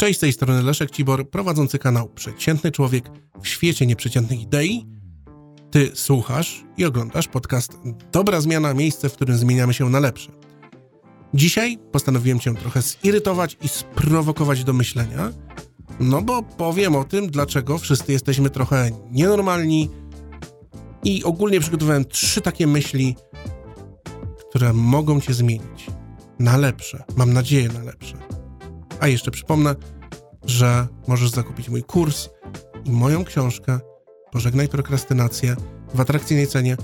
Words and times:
Cześć, 0.00 0.18
z 0.18 0.20
tej 0.20 0.32
strony 0.32 0.62
Leszek 0.62 0.90
Cibor, 0.90 1.30
prowadzący 1.30 1.78
kanał 1.78 2.08
Przeciętny 2.08 2.70
Człowiek 2.70 3.10
w 3.42 3.48
świecie 3.48 3.86
nieprzeciętnych 3.86 4.40
idei. 4.40 4.86
Ty 5.70 5.90
słuchasz 5.94 6.64
i 6.76 6.84
oglądasz 6.84 7.28
podcast 7.28 7.78
Dobra 8.12 8.40
Zmiana, 8.40 8.74
miejsce, 8.74 9.08
w 9.08 9.12
którym 9.12 9.36
zmieniamy 9.36 9.74
się 9.74 9.90
na 9.90 10.00
lepsze. 10.00 10.32
Dzisiaj 11.34 11.78
postanowiłem 11.92 12.40
Cię 12.40 12.54
trochę 12.54 12.82
zirytować 12.82 13.56
i 13.62 13.68
sprowokować 13.68 14.64
do 14.64 14.72
myślenia, 14.72 15.32
no 16.00 16.22
bo 16.22 16.42
powiem 16.42 16.96
o 16.96 17.04
tym, 17.04 17.30
dlaczego 17.30 17.78
wszyscy 17.78 18.12
jesteśmy 18.12 18.50
trochę 18.50 18.90
nienormalni 19.10 19.90
i 21.04 21.24
ogólnie 21.24 21.60
przygotowałem 21.60 22.04
trzy 22.04 22.40
takie 22.40 22.66
myśli, 22.66 23.16
które 24.48 24.72
mogą 24.72 25.20
Cię 25.20 25.34
zmienić 25.34 25.86
na 26.38 26.56
lepsze. 26.56 27.04
Mam 27.16 27.32
nadzieję 27.32 27.68
na 27.68 27.82
lepsze. 27.82 28.39
A 29.00 29.08
jeszcze 29.08 29.30
przypomnę, 29.30 29.74
że 30.44 30.86
możesz 31.08 31.30
zakupić 31.30 31.68
mój 31.68 31.82
kurs 31.82 32.28
i 32.84 32.90
moją 32.90 33.24
książkę 33.24 33.80
Pożegnaj 34.32 34.68
prokrastynację 34.68 35.56
w 35.94 36.00
atrakcyjnej 36.00 36.46
cenie 36.46 36.76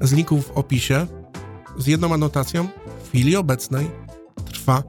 z 0.00 0.12
linków 0.12 0.46
w 0.46 0.50
opisie 0.50 1.06
z 1.78 1.86
jedną 1.86 2.14
anotacją. 2.14 2.68
W 3.04 3.08
chwili 3.08 3.36
obecnej 3.36 3.90
trwa 4.44 4.82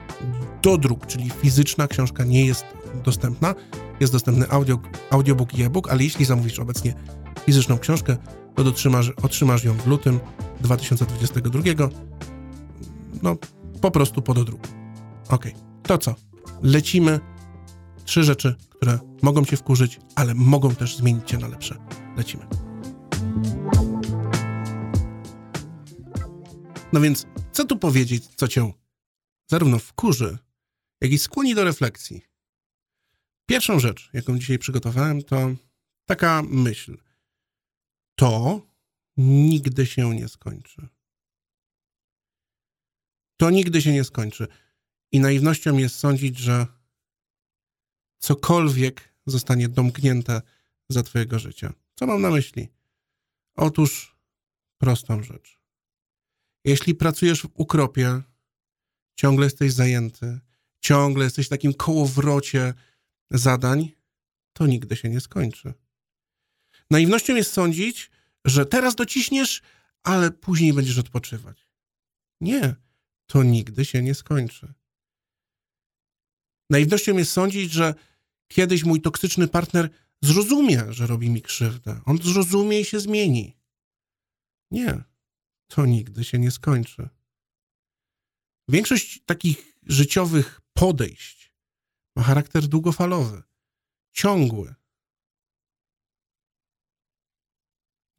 dodruk, 0.62 1.06
czyli 1.06 1.30
fizyczna 1.30 1.88
książka 1.88 2.24
nie 2.24 2.46
jest 2.46 2.66
dostępna. 3.04 3.56
Jest 4.00 4.14
dostępny 4.14 4.50
audio, 4.50 4.80
audiobook 5.10 5.54
i 5.54 5.64
e-book, 5.64 5.92
ale 5.92 6.04
jeśli 6.04 6.26
zamówisz 6.26 6.60
obecnie 6.60 6.94
fizyczną 7.46 7.78
książkę, 7.78 8.18
to 8.56 8.64
otrzymasz, 8.64 9.10
otrzymasz 9.24 9.64
ją 9.64 9.74
w 9.74 9.88
lutym 9.88 10.20
2022. 10.62 11.62
No, 13.24 13.36
po 13.82 13.92
prostu 13.92 14.22
po 14.22 14.34
dodruku. 14.34 14.68
Ok, 15.30 15.46
to 15.84 15.98
co? 15.98 16.16
Lecimy. 16.62 17.20
Trzy 18.06 18.24
rzeczy, 18.24 18.56
które 18.70 19.00
mogą 19.22 19.46
cię 19.46 19.58
wkurzyć, 19.58 20.00
ale 20.16 20.36
mogą 20.36 20.76
też 20.76 20.98
zmienić 20.98 21.30
cię 21.30 21.38
na 21.38 21.48
lepsze. 21.48 21.78
Lecimy. 22.18 22.48
No 26.94 27.02
więc, 27.02 27.28
co 27.52 27.66
tu 27.66 27.78
powiedzieć, 27.78 28.28
co 28.36 28.48
cię 28.48 28.72
zarówno 29.48 29.80
wkurzy, 29.80 30.38
jak 31.02 31.12
i 31.12 31.18
skłoni 31.18 31.56
do 31.56 31.64
refleksji? 31.64 32.22
Pierwszą 33.46 33.80
rzecz, 33.80 34.10
jaką 34.14 34.40
dzisiaj 34.40 34.60
przygotowałem, 34.60 35.24
to 35.24 35.56
taka 36.06 36.44
myśl. 36.50 36.98
To 38.16 38.62
nigdy 39.18 39.86
się 39.86 40.16
nie 40.16 40.28
skończy. 40.28 40.88
To 43.38 43.50
nigdy 43.50 43.82
się 43.82 43.94
nie 43.94 44.04
skończy. 44.04 44.48
I 45.16 45.20
naiwnością 45.20 45.78
jest 45.78 45.96
sądzić, 45.96 46.38
że 46.38 46.68
cokolwiek 48.20 49.14
zostanie 49.26 49.70
domknięte 49.70 50.42
za 50.90 51.04
Twojego 51.04 51.40
życia. 51.40 51.74
Co 51.96 52.08
mam 52.08 52.22
na 52.22 52.30
myśli? 52.30 52.68
Otóż 53.56 54.16
prostą 54.78 55.24
rzecz. 55.24 55.60
Jeśli 56.66 56.96
pracujesz 56.96 57.42
w 57.42 57.50
ukropie, 57.54 58.22
ciągle 59.16 59.46
jesteś 59.46 59.74
zajęty, 59.74 60.40
ciągle 60.80 61.24
jesteś 61.24 61.46
w 61.46 61.50
takim 61.50 61.74
kołowrocie 61.74 62.74
zadań, 63.32 63.92
to 64.54 64.68
nigdy 64.68 64.96
się 64.96 65.10
nie 65.10 65.22
skończy. 65.22 65.74
Naiwnością 66.92 67.36
jest 67.36 67.54
sądzić, 67.54 68.12
że 68.46 68.66
teraz 68.66 68.96
dociśniesz, 68.96 69.62
ale 70.04 70.32
później 70.32 70.74
będziesz 70.74 70.98
odpoczywać. 70.98 71.68
Nie, 72.42 72.76
to 73.26 73.44
nigdy 73.44 73.86
się 73.86 74.02
nie 74.02 74.16
skończy. 74.16 74.74
Naiwnością 76.70 77.18
jest 77.18 77.32
sądzić, 77.32 77.72
że 77.72 77.94
kiedyś 78.48 78.84
mój 78.84 79.02
toksyczny 79.02 79.48
partner 79.48 79.90
zrozumie, 80.22 80.94
że 80.94 81.08
robi 81.08 81.30
mi 81.30 81.42
krzywdę. 81.42 82.02
On 82.06 82.18
zrozumie 82.18 82.80
i 82.80 82.86
się 82.86 83.00
zmieni. 83.00 83.58
Nie, 84.72 85.04
to 85.68 85.86
nigdy 85.86 86.24
się 86.24 86.40
nie 86.40 86.52
skończy. 86.52 87.10
Większość 88.68 89.22
takich 89.26 89.78
życiowych 89.84 90.62
podejść 90.74 91.54
ma 92.16 92.24
charakter 92.24 92.68
długofalowy, 92.68 93.44
ciągły. 94.12 94.76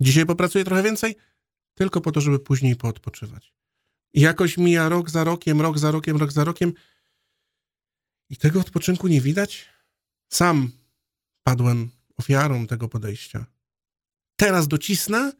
Dzisiaj 0.01 0.27
popracuję 0.27 0.65
trochę 0.65 0.83
więcej, 0.83 1.17
tylko 1.75 2.01
po 2.01 2.13
to, 2.13 2.21
żeby 2.21 2.39
później 2.39 2.77
poodpoczywać. 2.77 3.55
I 4.15 4.21
jakoś 4.21 4.59
mija 4.59 4.89
rok 4.89 5.11
za 5.11 5.25
rokiem, 5.25 5.61
rok 5.61 5.79
za 5.79 5.91
rokiem, 5.91 6.17
rok 6.17 6.33
za 6.33 6.45
rokiem 6.45 6.73
i 8.31 8.37
tego 8.37 8.61
odpoczynku 8.61 9.09
nie 9.09 9.21
widać? 9.21 9.69
Sam 10.33 10.73
padłem 11.43 11.91
ofiarą 12.17 12.67
tego 12.67 12.89
podejścia. 12.89 13.47
Teraz 14.37 14.69
docisnę 14.69 15.33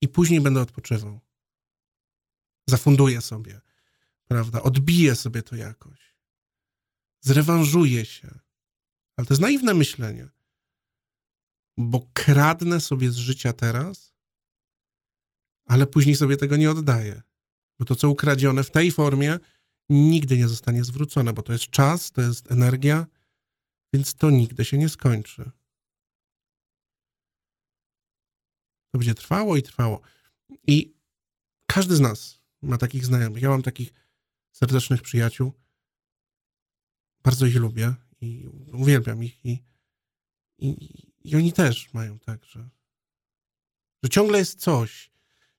i 0.00 0.08
później 0.08 0.40
będę 0.40 0.60
odpoczywał. 0.60 1.20
Zafunduję 2.68 3.20
sobie, 3.20 3.60
prawda? 4.24 4.62
Odbiję 4.62 5.16
sobie 5.16 5.42
to 5.42 5.56
jakoś. 5.56 6.16
Zrewanżuję 7.20 8.04
się. 8.04 8.38
Ale 9.16 9.26
to 9.26 9.34
jest 9.34 9.42
naiwne 9.42 9.74
myślenie, 9.74 10.28
bo 11.76 12.08
kradnę 12.12 12.80
sobie 12.80 13.10
z 13.10 13.16
życia 13.16 13.52
teraz, 13.52 14.14
ale 15.64 15.86
później 15.86 16.16
sobie 16.16 16.36
tego 16.36 16.56
nie 16.56 16.70
oddaję. 16.70 17.22
Bo 17.78 17.84
to, 17.84 17.96
co 17.96 18.10
ukradzione 18.10 18.64
w 18.64 18.70
tej 18.70 18.92
formie, 18.92 19.38
nigdy 19.88 20.38
nie 20.38 20.48
zostanie 20.48 20.84
zwrócone, 20.84 21.32
bo 21.32 21.42
to 21.42 21.52
jest 21.52 21.70
czas, 21.70 22.10
to 22.10 22.22
jest 22.22 22.52
energia, 22.52 23.06
więc 23.92 24.14
to 24.14 24.30
nigdy 24.30 24.64
się 24.64 24.78
nie 24.78 24.88
skończy. 24.88 25.50
To 28.90 28.98
będzie 28.98 29.14
trwało 29.14 29.56
i 29.56 29.62
trwało. 29.62 30.00
I 30.66 30.94
każdy 31.66 31.96
z 31.96 32.00
nas 32.00 32.40
ma 32.62 32.78
takich 32.78 33.06
znajomych. 33.06 33.42
Ja 33.42 33.48
mam 33.48 33.62
takich 33.62 33.92
serdecznych 34.52 35.02
przyjaciół. 35.02 35.52
Bardzo 37.22 37.46
ich 37.46 37.56
lubię 37.56 37.94
i 38.20 38.48
uwielbiam 38.72 39.24
ich. 39.24 39.44
I, 39.44 39.62
i, 40.58 41.12
i 41.24 41.36
oni 41.36 41.52
też 41.52 41.94
mają 41.94 42.18
tak, 42.18 42.44
że, 42.44 42.68
że 44.02 44.10
ciągle 44.10 44.38
jest 44.38 44.60
coś. 44.60 45.10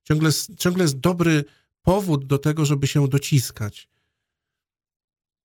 Ciągle, 0.04 0.30
ciągle 0.58 0.84
jest 0.84 1.00
dobry 1.00 1.46
powód 1.82 2.26
do 2.26 2.38
tego, 2.38 2.66
żeby 2.66 2.88
się 2.88 3.08
dociskać 3.08 3.90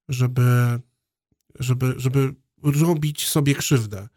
żeby, 0.09 0.81
żeby, 1.55 1.95
żeby 1.97 2.35
robić 2.63 3.29
sobie 3.29 3.55
krzywdę 3.55 4.09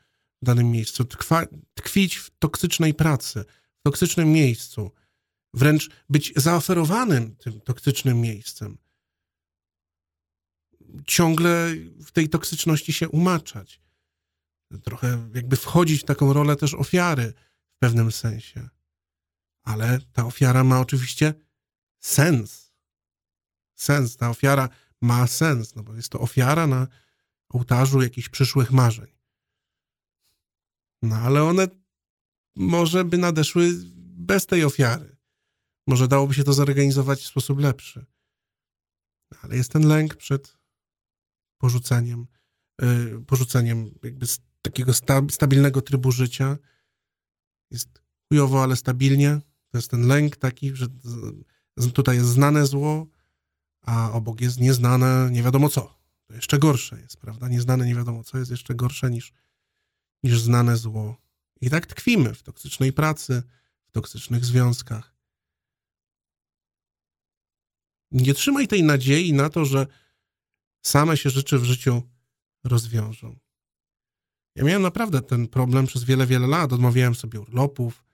w 0.42 0.46
danym 0.46 0.72
miejscu, 0.72 1.06
tkwa, 1.06 1.46
tkwić 1.74 2.16
w 2.16 2.30
toksycznej 2.40 2.94
pracy, 2.94 3.46
w 3.80 3.84
toksycznym 3.84 4.32
miejscu, 4.32 4.92
wręcz 5.54 5.90
być 6.10 6.34
zaoferowanym 6.36 7.36
tym 7.36 7.62
toksycznym 7.62 8.22
miejscem. 8.22 8.78
Ciągle 11.08 11.76
w 12.06 12.12
tej 12.12 12.30
toksyczności 12.30 12.94
się 12.94 13.10
umaczać. 13.10 13.82
Trochę 14.84 15.30
jakby 15.34 15.56
wchodzić 15.56 16.02
w 16.02 16.06
taką 16.06 16.34
rolę 16.34 16.56
też 16.56 16.74
ofiary 16.74 17.34
w 17.76 17.80
pewnym 17.80 18.12
sensie. 18.12 18.70
Ale 19.64 20.00
ta 20.14 20.26
ofiara 20.26 20.64
ma 20.64 20.80
oczywiście 20.80 21.34
sens. 22.00 22.72
Sens. 23.76 24.18
Ta 24.18 24.30
ofiara 24.30 24.70
ma 25.06 25.28
sens, 25.28 25.76
no 25.76 25.84
bo 25.84 25.96
jest 25.96 26.10
to 26.10 26.20
ofiara 26.20 26.68
na 26.68 26.88
ołtarzu 27.50 28.02
jakichś 28.02 28.30
przyszłych 28.30 28.72
marzeń. 28.72 29.08
No 31.02 31.16
ale 31.16 31.44
one 31.44 31.68
może 32.56 33.06
by 33.06 33.18
nadeszły 33.18 33.72
bez 34.18 34.46
tej 34.46 34.64
ofiary. 34.64 35.18
Może 35.88 36.08
dałoby 36.08 36.34
się 36.34 36.44
to 36.44 36.54
zorganizować 36.54 37.22
w 37.22 37.28
sposób 37.28 37.60
lepszy. 37.60 38.06
Ale 39.42 39.56
jest 39.56 39.72
ten 39.72 39.88
lęk 39.88 40.16
przed 40.16 40.58
porzuceniem, 41.58 42.28
yy, 42.82 43.22
porzuceniem 43.28 43.92
jakby 44.04 44.26
takiego 44.62 44.94
sta, 44.94 45.22
stabilnego 45.30 45.82
trybu 45.82 46.12
życia. 46.12 46.58
Jest 47.72 48.02
chujowo, 48.28 48.64
ale 48.64 48.76
stabilnie. 48.76 49.42
To 49.70 49.78
jest 49.78 49.92
ten 49.92 50.08
lęk 50.08 50.38
taki, 50.38 50.76
że 50.76 50.88
tutaj 51.94 52.16
jest 52.16 52.30
znane 52.30 52.66
zło, 52.66 53.08
a 53.86 54.12
obok 54.12 54.42
jest 54.42 54.60
nieznane 54.60 55.30
nie 55.32 55.44
wiadomo 55.44 55.70
co. 55.70 55.96
To 56.28 56.34
jeszcze 56.34 56.60
gorsze 56.60 57.02
jest, 57.02 57.18
prawda? 57.18 57.48
Nieznane 57.48 57.86
nie 57.86 57.96
wiadomo 57.96 58.24
co 58.24 58.38
jest 58.38 58.52
jeszcze 58.52 58.76
gorsze 58.76 59.12
niż, 59.12 59.34
niż 60.24 60.42
znane 60.42 60.78
zło. 60.78 61.18
I 61.62 61.70
tak 61.70 61.86
tkwimy 61.86 62.34
w 62.34 62.44
toksycznej 62.44 62.94
pracy, 62.94 63.44
w 63.88 63.92
toksycznych 63.92 64.46
związkach. 64.46 65.16
Nie 68.12 68.34
trzymaj 68.34 68.68
tej 68.68 68.84
nadziei 68.84 69.34
na 69.34 69.50
to, 69.50 69.66
że 69.66 69.88
same 70.82 71.18
się 71.18 71.30
rzeczy 71.30 71.60
w 71.60 71.64
życiu 71.64 72.04
rozwiążą. 72.64 73.40
Ja 74.56 74.64
miałem 74.64 74.82
naprawdę 74.82 75.22
ten 75.22 75.48
problem 75.48 75.86
przez 75.86 76.04
wiele, 76.04 76.26
wiele 76.26 76.48
lat. 76.48 76.74
Odmawiałem 76.74 77.16
sobie 77.16 77.42
urlopów, 77.42 78.06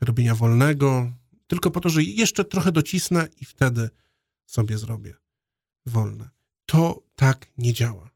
robienia 0.00 0.34
wolnego, 0.34 1.12
tylko 1.46 1.70
po 1.70 1.80
to, 1.80 1.88
że 1.88 2.02
jeszcze 2.02 2.44
trochę 2.44 2.72
docisnę 2.72 3.28
i 3.40 3.44
wtedy 3.44 3.90
sobie 4.46 4.78
zrobię 4.78 5.14
wolne. 5.86 6.30
To 6.66 7.02
tak 7.14 7.46
nie 7.58 7.72
działa. 7.72 8.10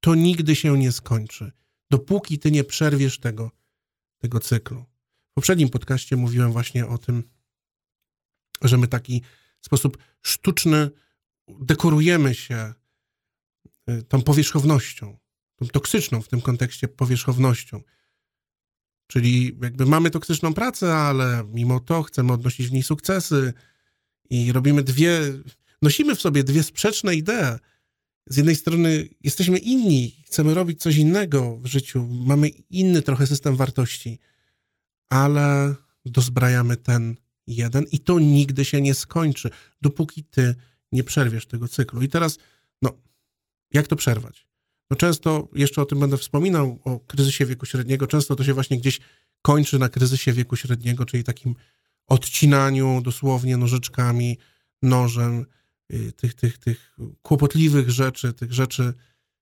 to 0.00 0.14
nigdy 0.14 0.56
się 0.56 0.78
nie 0.78 0.92
skończy, 0.92 1.52
dopóki 1.90 2.38
ty 2.38 2.50
nie 2.50 2.64
przerwiesz 2.64 3.18
tego, 3.18 3.50
tego 4.18 4.40
cyklu. 4.40 4.84
W 5.30 5.34
poprzednim 5.34 5.68
podcaście 5.68 6.16
mówiłem 6.16 6.52
właśnie 6.52 6.86
o 6.86 6.98
tym, 6.98 7.30
że 8.62 8.78
my 8.78 8.88
taki 8.88 9.22
sposób 9.60 9.98
sztuczny 10.22 10.90
dekorujemy 11.48 12.34
się 12.34 12.74
y, 13.88 14.02
tą 14.02 14.22
powierzchownością, 14.22 15.18
tą 15.56 15.66
toksyczną 15.66 16.22
w 16.22 16.28
tym 16.28 16.40
kontekście 16.40 16.88
powierzchownością. 16.88 17.82
Czyli 19.06 19.58
jakby 19.62 19.86
mamy 19.86 20.10
toksyczną 20.10 20.54
pracę, 20.54 20.94
ale 20.94 21.44
mimo 21.48 21.80
to 21.80 22.02
chcemy 22.02 22.32
odnosić 22.32 22.68
w 22.68 22.72
niej 22.72 22.82
sukcesy 22.82 23.52
i 24.32 24.52
robimy 24.52 24.82
dwie, 24.82 25.20
nosimy 25.82 26.14
w 26.14 26.20
sobie 26.20 26.44
dwie 26.44 26.62
sprzeczne 26.62 27.14
idee. 27.14 27.58
Z 28.26 28.36
jednej 28.36 28.56
strony 28.56 29.08
jesteśmy 29.20 29.58
inni, 29.58 30.16
chcemy 30.26 30.54
robić 30.54 30.80
coś 30.80 30.96
innego 30.96 31.56
w 31.56 31.66
życiu, 31.66 32.08
mamy 32.10 32.48
inny 32.70 33.02
trochę 33.02 33.26
system 33.26 33.56
wartości, 33.56 34.18
ale 35.10 35.74
dozbrajamy 36.04 36.76
ten 36.76 37.16
jeden 37.46 37.84
i 37.92 38.00
to 38.00 38.18
nigdy 38.18 38.64
się 38.64 38.80
nie 38.80 38.94
skończy, 38.94 39.50
dopóki 39.82 40.24
ty 40.24 40.54
nie 40.92 41.04
przerwiesz 41.04 41.46
tego 41.46 41.68
cyklu. 41.68 42.02
I 42.02 42.08
teraz, 42.08 42.38
no, 42.82 43.02
jak 43.72 43.86
to 43.86 43.96
przerwać? 43.96 44.46
No 44.90 44.96
często, 44.96 45.48
jeszcze 45.54 45.82
o 45.82 45.86
tym 45.86 46.00
będę 46.00 46.18
wspominał, 46.18 46.80
o 46.84 47.00
kryzysie 47.00 47.46
wieku 47.46 47.66
średniego, 47.66 48.06
często 48.06 48.36
to 48.36 48.44
się 48.44 48.54
właśnie 48.54 48.78
gdzieś 48.78 49.00
kończy 49.42 49.78
na 49.78 49.88
kryzysie 49.88 50.32
wieku 50.32 50.56
średniego, 50.56 51.04
czyli 51.04 51.24
takim 51.24 51.54
odcinaniu 52.06 53.00
dosłownie 53.04 53.56
nożyczkami, 53.56 54.38
nożem 54.82 55.46
y, 55.92 56.12
tych, 56.12 56.34
tych, 56.34 56.58
tych 56.58 56.96
kłopotliwych 57.22 57.90
rzeczy, 57.90 58.32
tych 58.32 58.52
rzeczy 58.52 58.94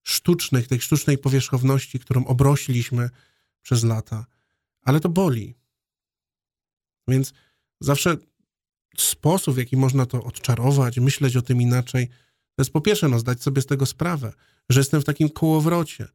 sztucznych, 0.02 0.68
tej 0.68 0.80
sztucznej 0.80 1.18
powierzchowności, 1.18 1.98
którą 1.98 2.24
obrośliśmy 2.24 3.10
przez 3.62 3.84
lata. 3.84 4.26
Ale 4.82 5.00
to 5.00 5.08
boli. 5.08 5.54
Więc 7.08 7.32
zawsze 7.80 8.16
sposób, 8.98 9.54
w 9.54 9.58
jaki 9.58 9.76
można 9.76 10.06
to 10.06 10.24
odczarować, 10.24 10.98
myśleć 10.98 11.36
o 11.36 11.42
tym 11.42 11.62
inaczej, 11.62 12.08
to 12.54 12.62
jest 12.62 12.72
po 12.72 12.80
pierwsze, 12.80 13.08
no, 13.08 13.18
zdać 13.18 13.42
sobie 13.42 13.62
z 13.62 13.66
tego 13.66 13.86
sprawę, 13.86 14.32
że 14.68 14.80
jestem 14.80 15.00
w 15.00 15.04
takim 15.04 15.30
kołowrocie, 15.30 16.08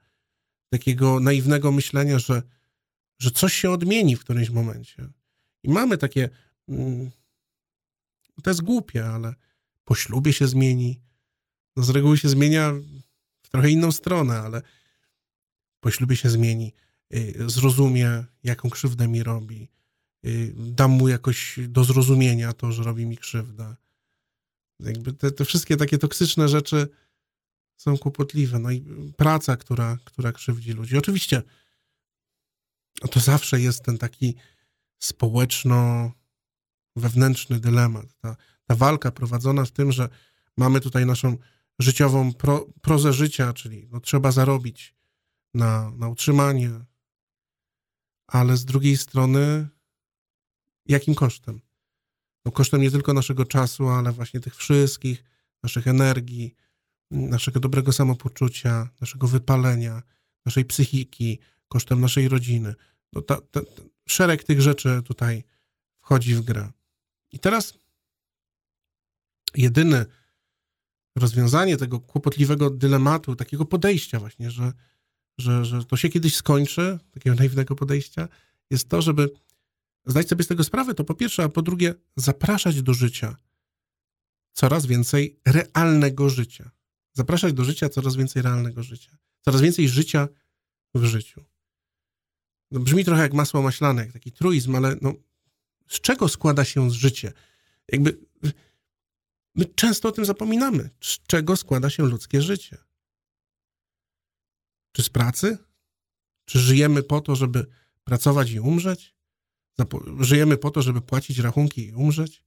takiego 0.70 1.20
naiwnego 1.20 1.72
myślenia, 1.72 2.20
że, 2.20 2.44
że 3.20 3.32
coś 3.32 3.54
się 3.54 3.72
odmieni 3.72 4.16
w 4.16 4.20
którymś 4.20 4.50
momencie. 4.50 5.10
I 5.66 5.70
mamy 5.70 5.98
takie, 5.98 6.30
mm, 6.70 7.12
to 8.44 8.50
jest 8.50 8.62
głupie, 8.62 9.06
ale 9.06 9.36
po 9.86 9.96
ślubie 9.96 10.34
się 10.34 10.48
zmieni. 10.48 11.02
No 11.76 11.84
z 11.84 11.90
reguły 11.90 12.18
się 12.18 12.30
zmienia 12.30 12.74
w 13.42 13.50
trochę 13.50 13.70
inną 13.70 13.92
stronę, 13.92 14.40
ale 14.42 14.62
po 15.80 15.92
ślubie 15.92 16.16
się 16.16 16.30
zmieni. 16.30 16.74
Y, 17.14 17.50
zrozumie, 17.50 18.26
jaką 18.44 18.70
krzywdę 18.70 19.08
mi 19.08 19.24
robi. 19.24 19.70
Y, 20.26 20.54
dam 20.56 20.92
mu 20.92 21.08
jakoś 21.08 21.60
do 21.68 21.84
zrozumienia 21.84 22.54
to, 22.54 22.72
że 22.72 22.84
robi 22.84 23.06
mi 23.06 23.18
krzywdę. 23.18 23.76
Jakby 24.80 25.14
te, 25.14 25.32
te 25.32 25.46
wszystkie 25.46 25.78
takie 25.78 25.98
toksyczne 25.98 26.50
rzeczy 26.50 26.88
są 27.78 27.98
kłopotliwe. 27.98 28.60
No 28.60 28.72
i 28.72 28.86
praca, 29.18 29.58
która, 29.58 29.98
która 30.06 30.32
krzywdzi 30.32 30.72
ludzi. 30.72 30.98
Oczywiście 30.98 31.42
to 33.12 33.20
zawsze 33.20 33.62
jest 33.62 33.84
ten 33.84 33.98
taki 33.98 34.36
społeczno-wewnętrzny 35.00 37.60
dylemat. 37.60 38.06
Ta, 38.22 38.36
ta 38.68 38.76
walka 38.76 39.12
prowadzona 39.12 39.66
w 39.66 39.72
tym, 39.72 39.92
że 39.92 40.10
mamy 40.58 40.82
tutaj 40.82 41.06
naszą 41.06 41.38
życiową 41.80 42.34
pro, 42.34 42.66
prozę 42.82 43.14
życia, 43.14 43.54
czyli 43.54 43.88
no, 43.92 44.00
trzeba 44.00 44.32
zarobić 44.32 44.96
na, 45.54 45.92
na 45.92 46.08
utrzymanie, 46.08 46.72
ale 48.28 48.58
z 48.58 48.66
drugiej 48.66 48.98
strony 48.98 49.68
jakim 50.86 51.16
kosztem? 51.16 51.62
No, 52.46 52.52
kosztem 52.52 52.82
nie 52.82 52.92
tylko 52.92 53.14
naszego 53.14 53.46
czasu, 53.46 53.88
ale 53.88 54.12
właśnie 54.12 54.40
tych 54.40 54.56
wszystkich, 54.56 55.24
naszych 55.64 55.88
energii, 55.88 56.56
naszego 57.12 57.60
dobrego 57.60 57.94
samopoczucia, 57.94 58.90
naszego 59.02 59.28
wypalenia, 59.28 60.04
naszej 60.46 60.66
psychiki, 60.66 61.40
kosztem 61.68 62.02
naszej 62.02 62.30
rodziny. 62.30 62.76
No 63.14 63.22
ta, 63.22 63.42
ta, 63.42 63.62
szereg 64.08 64.44
tych 64.44 64.62
rzeczy 64.62 65.02
tutaj 65.06 65.44
wchodzi 66.02 66.36
w 66.36 66.42
grę. 66.42 66.72
I 67.32 67.40
teraz 67.40 67.74
jedyne 69.56 70.06
rozwiązanie 71.16 71.78
tego 71.78 72.00
kłopotliwego 72.00 72.70
dylematu, 72.70 73.36
takiego 73.36 73.66
podejścia 73.66 74.20
właśnie, 74.20 74.52
że, 74.52 74.74
że, 75.38 75.66
że 75.66 75.86
to 75.86 75.98
się 75.98 76.10
kiedyś 76.10 76.36
skończy, 76.36 77.00
takiego 77.12 77.36
naiwnego 77.36 77.76
podejścia, 77.76 78.28
jest 78.70 78.90
to, 78.90 79.02
żeby 79.02 79.30
zdać 80.06 80.28
sobie 80.28 80.44
z 80.44 80.48
tego 80.48 80.64
sprawę, 80.64 80.94
to 80.94 81.04
po 81.04 81.16
pierwsze, 81.16 81.44
a 81.44 81.50
po 81.50 81.62
drugie, 81.62 81.94
zapraszać 82.16 82.82
do 82.82 82.94
życia 82.94 83.36
coraz 84.54 84.86
więcej 84.86 85.40
realnego 85.46 86.30
życia. 86.30 86.72
Zapraszać 87.14 87.54
do 87.54 87.64
życia 87.64 87.90
coraz 87.90 88.16
więcej 88.16 88.42
realnego 88.42 88.84
życia. 88.84 89.18
Coraz 89.42 89.62
więcej 89.62 89.90
życia 89.90 90.28
w 90.96 91.04
życiu. 91.04 91.46
No, 92.72 92.80
brzmi 92.80 93.06
trochę 93.06 93.22
jak 93.22 93.34
masło 93.34 93.62
maślane, 93.62 94.02
jak 94.02 94.14
taki 94.14 94.32
truizm, 94.32 94.76
ale 94.76 94.96
no, 95.02 95.14
z 95.88 96.02
czego 96.02 96.30
składa 96.30 96.66
się 96.66 96.92
życie? 96.92 97.34
Jakby 97.92 98.18
my 99.56 99.66
często 99.66 100.10
o 100.10 100.12
tym 100.12 100.26
zapominamy. 100.26 100.90
Z 101.02 101.20
czego 101.28 101.56
składa 101.56 101.90
się 101.90 102.04
ludzkie 102.04 102.42
życie? 102.42 102.78
Czy 104.92 105.04
z 105.04 105.10
pracy? 105.10 105.58
Czy 106.46 106.60
żyjemy 106.60 107.04
po 107.04 107.22
to, 107.22 107.36
żeby 107.36 107.66
pracować 108.04 108.52
i 108.52 108.60
umrzeć? 108.60 109.16
Żyjemy 110.20 110.58
po 110.58 110.72
to, 110.72 110.82
żeby 110.82 111.02
płacić 111.02 111.40
rachunki 111.40 111.88
i 111.88 111.94
umrzeć? 111.94 112.44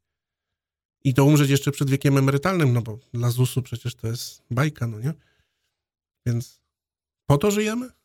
I 1.05 1.15
to 1.15 1.25
umrzeć 1.25 1.51
jeszcze 1.51 1.71
przed 1.71 1.91
wiekiem 1.91 2.19
emerytalnym, 2.19 2.73
no 2.73 2.83
bo 2.83 2.99
dla 3.13 3.31
ZUS-u 3.31 3.63
przecież 3.63 3.95
to 3.95 4.07
jest 4.07 4.43
bajka, 4.51 4.87
no 4.87 5.01
nie? 5.01 5.15
Więc 6.27 6.61
po 7.27 7.39
to 7.39 7.51
żyjemy? 7.51 7.98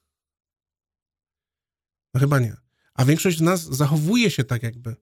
No 2.14 2.20
chyba 2.20 2.40
nie. 2.40 2.56
A 2.94 3.06
większość 3.06 3.38
z 3.38 3.42
nas 3.42 3.64
zachowuje 3.64 4.32
się 4.32 4.44
tak, 4.44 4.64
jakby 4.64 4.96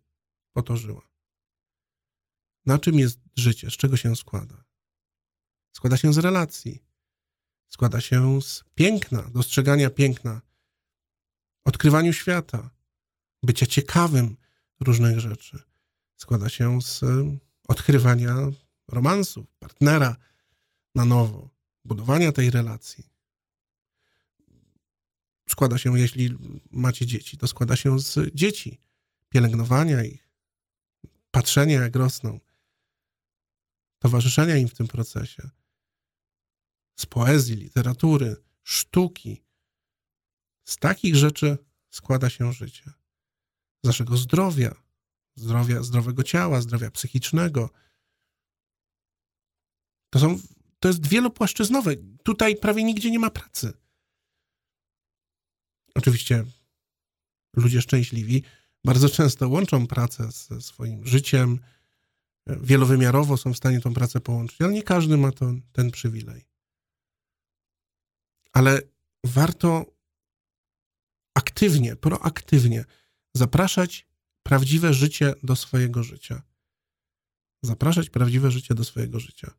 po 0.54 0.64
to 0.64 0.78
żyła. 0.78 1.08
Na 2.66 2.80
czym 2.80 3.00
jest 3.00 3.20
życie? 3.36 3.72
Z 3.72 3.74
czego 3.74 3.98
się 3.98 4.16
składa? 4.16 4.64
Składa 5.72 5.98
się 5.98 6.14
z 6.14 6.18
relacji. 6.18 6.84
Składa 7.70 8.02
się 8.02 8.42
z 8.42 8.64
piękna, 8.76 9.30
dostrzegania 9.34 9.90
piękna, 9.90 10.42
odkrywaniu 11.66 12.14
świata, 12.14 12.70
bycia 13.44 13.66
ciekawym 13.66 14.38
różnych 14.80 15.20
rzeczy. 15.20 15.64
Składa 16.16 16.50
się 16.50 16.82
z 16.82 17.02
odkrywania 17.68 18.36
romansów, 18.88 19.46
partnera 19.60 20.16
na 20.96 21.06
nowo, 21.06 21.50
budowania 21.86 22.32
tej 22.32 22.50
relacji. 22.50 23.11
Składa 25.52 25.78
się, 25.78 26.00
jeśli 26.00 26.38
macie 26.72 27.06
dzieci, 27.06 27.38
to 27.38 27.48
składa 27.48 27.76
się 27.76 28.00
z 28.00 28.36
dzieci, 28.36 28.80
pielęgnowania 29.30 30.04
ich, 30.04 30.30
patrzenia 31.32 31.82
jak 31.82 31.96
rosną, 31.96 32.40
towarzyszenia 34.00 34.58
im 34.58 34.68
w 34.68 34.74
tym 34.74 34.88
procesie, 34.88 35.50
z 36.96 37.06
poezji, 37.06 37.56
literatury, 37.56 38.36
sztuki. 38.64 39.44
Z 40.64 40.78
takich 40.78 41.16
rzeczy 41.16 41.58
składa 41.90 42.30
się 42.30 42.54
życie. 42.54 42.92
Z 43.84 43.88
naszego 43.88 44.18
zdrowia, 44.18 44.76
zdrowia, 45.36 45.84
zdrowego 45.84 46.24
ciała, 46.24 46.62
zdrowia 46.62 46.92
psychicznego. 46.92 47.70
To, 50.10 50.20
są, 50.20 50.40
to 50.80 50.88
jest 50.88 51.08
wielopłaszczyznowe. 51.08 51.96
Tutaj 52.24 52.56
prawie 52.56 52.84
nigdzie 52.84 53.12
nie 53.12 53.20
ma 53.20 53.30
pracy. 53.30 53.81
Oczywiście 55.96 56.46
ludzie 57.56 57.82
szczęśliwi 57.82 58.44
bardzo 58.86 59.10
często 59.10 59.50
łączą 59.50 59.88
pracę 59.88 60.32
ze 60.32 60.62
swoim 60.62 61.08
życiem, 61.08 61.60
wielowymiarowo 62.48 63.38
są 63.38 63.54
w 63.54 63.58
stanie 63.58 63.82
tą 63.82 63.94
pracę 63.94 64.20
połączyć, 64.20 64.62
ale 64.62 64.72
nie 64.74 64.84
każdy 64.84 65.18
ma 65.18 65.32
to, 65.32 65.54
ten 65.72 65.92
przywilej. 65.92 66.46
Ale 68.54 68.82
warto 69.24 69.86
aktywnie, 71.34 71.96
proaktywnie 71.96 72.86
zapraszać 73.34 74.08
prawdziwe 74.44 74.94
życie 74.94 75.34
do 75.44 75.56
swojego 75.56 76.04
życia. 76.04 76.42
Zapraszać 77.64 78.10
prawdziwe 78.10 78.52
życie 78.52 78.76
do 78.76 78.84
swojego 78.84 79.20
życia. 79.20 79.54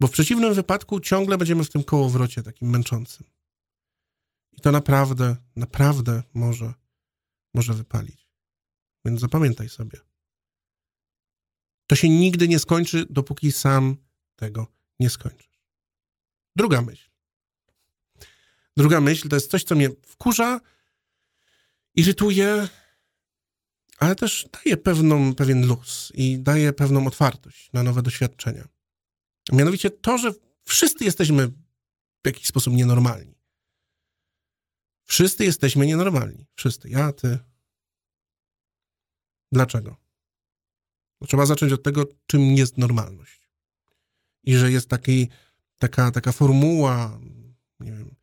Bo 0.00 0.06
w 0.06 0.10
przeciwnym 0.10 0.54
wypadku 0.54 1.00
ciągle 1.00 1.38
będziemy 1.38 1.64
w 1.64 1.70
tym 1.70 1.84
kołowrocie 1.84 2.42
takim 2.42 2.70
męczącym. 2.70 3.26
I 4.56 4.60
to 4.60 4.72
naprawdę, 4.72 5.36
naprawdę 5.56 6.22
może, 6.34 6.74
może 7.54 7.74
wypalić. 7.74 8.28
Więc 9.04 9.20
zapamiętaj 9.20 9.68
sobie. 9.68 10.00
To 11.86 11.96
się 11.96 12.08
nigdy 12.08 12.48
nie 12.48 12.58
skończy, 12.58 13.06
dopóki 13.10 13.52
sam 13.52 13.96
tego 14.36 14.66
nie 15.00 15.10
skończysz. 15.10 15.60
Druga 16.56 16.82
myśl. 16.82 17.10
Druga 18.76 19.00
myśl 19.00 19.28
to 19.28 19.36
jest 19.36 19.50
coś, 19.50 19.64
co 19.64 19.74
mnie 19.74 19.90
wkurza, 20.06 20.60
irytuje, 21.94 22.68
ale 23.98 24.14
też 24.14 24.48
daje 24.52 24.76
pewną, 24.76 25.34
pewien 25.34 25.66
luz 25.66 26.12
i 26.14 26.38
daje 26.38 26.72
pewną 26.72 27.06
otwartość 27.06 27.72
na 27.72 27.82
nowe 27.82 28.02
doświadczenia. 28.02 28.68
Mianowicie 29.52 29.90
to, 29.90 30.18
że 30.18 30.32
wszyscy 30.64 31.04
jesteśmy 31.04 31.48
w 32.22 32.26
jakiś 32.26 32.46
sposób 32.46 32.74
nienormalni. 32.74 33.33
Wszyscy 35.04 35.44
jesteśmy 35.44 35.86
nienormalni. 35.86 36.46
Wszyscy. 36.54 36.88
Ja, 36.88 37.12
ty. 37.12 37.38
Dlaczego? 39.52 39.96
Trzeba 41.26 41.46
zacząć 41.46 41.72
od 41.72 41.82
tego, 41.82 42.06
czym 42.26 42.42
jest 42.42 42.78
normalność. 42.78 43.50
I 44.42 44.56
że 44.56 44.72
jest 44.72 44.88
taki, 44.88 45.28
taka, 45.78 46.10
taka 46.10 46.32
formuła, 46.32 47.20
nie 47.80 47.92
wiem, 47.92 48.14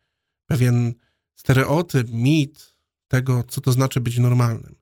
pewien 0.46 0.94
stereotyp, 1.36 2.10
mit 2.10 2.76
tego, 3.08 3.44
co 3.44 3.62
to 3.62 3.72
znaczy 3.72 4.02
być 4.02 4.18
normalnym. 4.18 4.76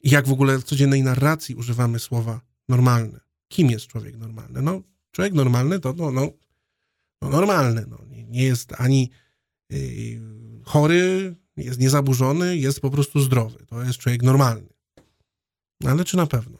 I 0.00 0.10
jak 0.10 0.28
w 0.28 0.32
ogóle 0.32 0.58
w 0.58 0.64
codziennej 0.64 1.02
narracji 1.02 1.54
używamy 1.54 1.98
słowa 1.98 2.40
normalny. 2.68 3.20
Kim 3.48 3.70
jest 3.70 3.86
człowiek 3.86 4.16
normalny? 4.16 4.62
No, 4.62 4.82
człowiek 5.10 5.34
normalny 5.34 5.80
to 5.80 5.92
no, 5.92 6.10
no, 6.10 6.32
no 7.22 7.28
normalny. 7.28 7.86
No. 7.88 7.98
Nie, 8.08 8.24
nie 8.24 8.44
jest 8.44 8.72
ani 8.80 9.10
chory, 10.64 11.36
jest 11.56 11.80
niezaburzony, 11.80 12.56
jest 12.56 12.80
po 12.80 12.90
prostu 12.90 13.20
zdrowy. 13.20 13.66
To 13.66 13.82
jest 13.82 13.98
człowiek 13.98 14.22
normalny. 14.22 14.68
Ale 15.86 16.04
czy 16.04 16.16
na 16.16 16.26
pewno? 16.26 16.58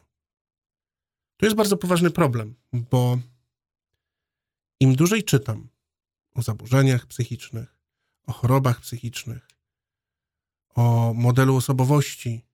To 1.36 1.46
jest 1.46 1.56
bardzo 1.56 1.76
poważny 1.76 2.10
problem, 2.10 2.54
bo 2.72 3.18
im 4.80 4.94
dłużej 4.94 5.24
czytam 5.24 5.68
o 6.34 6.42
zaburzeniach 6.42 7.06
psychicznych, 7.06 7.78
o 8.22 8.32
chorobach 8.32 8.80
psychicznych, 8.80 9.48
o 10.74 11.14
modelu 11.14 11.56
osobowości, 11.56 12.46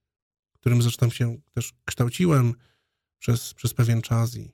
którym 0.53 0.81
zresztą 0.81 1.09
się 1.09 1.37
też 1.51 1.73
kształciłem 1.85 2.55
przez, 3.19 3.53
przez 3.53 3.73
pewien 3.73 4.01
czas 4.01 4.35
i, 4.35 4.51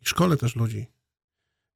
i 0.00 0.04
szkole 0.04 0.36
też 0.36 0.56
ludzi, 0.56 0.86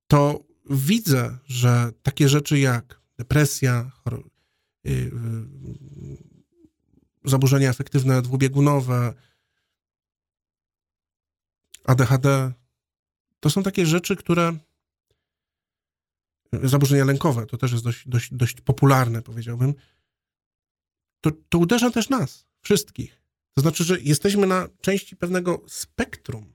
to 0.07 0.50
widzę, 0.71 1.39
że 1.45 1.93
takie 2.03 2.29
rzeczy 2.29 2.59
jak 2.59 3.01
depresja, 3.19 3.91
yy, 4.85 4.93
yy, 4.93 5.11
zaburzenia 7.25 7.71
afektywne 7.71 8.23
dwubiegunowe, 8.23 9.15
ADHD, 11.85 12.53
to 13.41 13.51
są 13.51 13.63
takie 13.63 13.87
rzeczy, 13.87 14.17
które 14.17 14.59
zaburzenia 16.53 17.05
lękowe, 17.05 17.47
to 17.47 17.57
też 17.57 17.73
jest 17.73 17.85
dość, 17.85 18.09
dość, 18.09 18.35
dość 18.35 18.61
popularne, 18.61 19.23
powiedziałbym, 19.23 19.75
to, 21.21 21.31
to 21.49 21.59
uderza 21.59 21.91
też 21.91 22.09
nas, 22.09 22.47
wszystkich. 22.61 23.23
To 23.55 23.61
znaczy, 23.61 23.85
że 23.85 24.01
jesteśmy 24.01 24.47
na 24.47 24.69
części 24.81 25.17
pewnego 25.17 25.63
spektrum. 25.69 26.55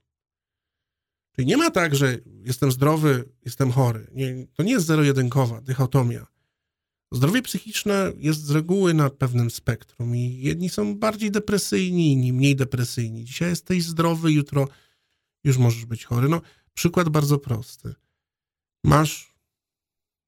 Czyli 1.36 1.48
nie 1.48 1.58
ma 1.58 1.72
tak, 1.72 1.96
że 1.96 2.18
jestem 2.44 2.72
zdrowy, 2.72 3.30
jestem 3.46 3.72
chory. 3.72 4.08
Nie, 4.12 4.48
to 4.54 4.64
nie 4.64 4.72
jest 4.72 4.86
zero-jedynkowa 4.86 5.62
dychotomia. 5.62 6.28
Zdrowie 7.12 7.42
psychiczne 7.42 8.14
jest 8.18 8.44
z 8.44 8.52
reguły 8.52 8.94
na 8.94 9.10
pewnym 9.10 9.52
spektrum 9.52 10.16
i 10.16 10.40
jedni 10.42 10.70
są 10.70 10.96
bardziej 10.96 11.32
depresyjni, 11.32 12.12
inni 12.12 12.34
mniej 12.34 12.56
depresyjni. 12.56 13.26
Dzisiaj 13.26 13.50
jesteś 13.50 13.84
zdrowy, 13.84 14.32
jutro 14.32 14.68
już 15.44 15.58
możesz 15.58 15.86
być 15.86 16.06
chory. 16.06 16.30
No, 16.30 16.42
przykład 16.74 17.10
bardzo 17.10 17.40
prosty. 17.40 17.94
Masz 18.84 19.36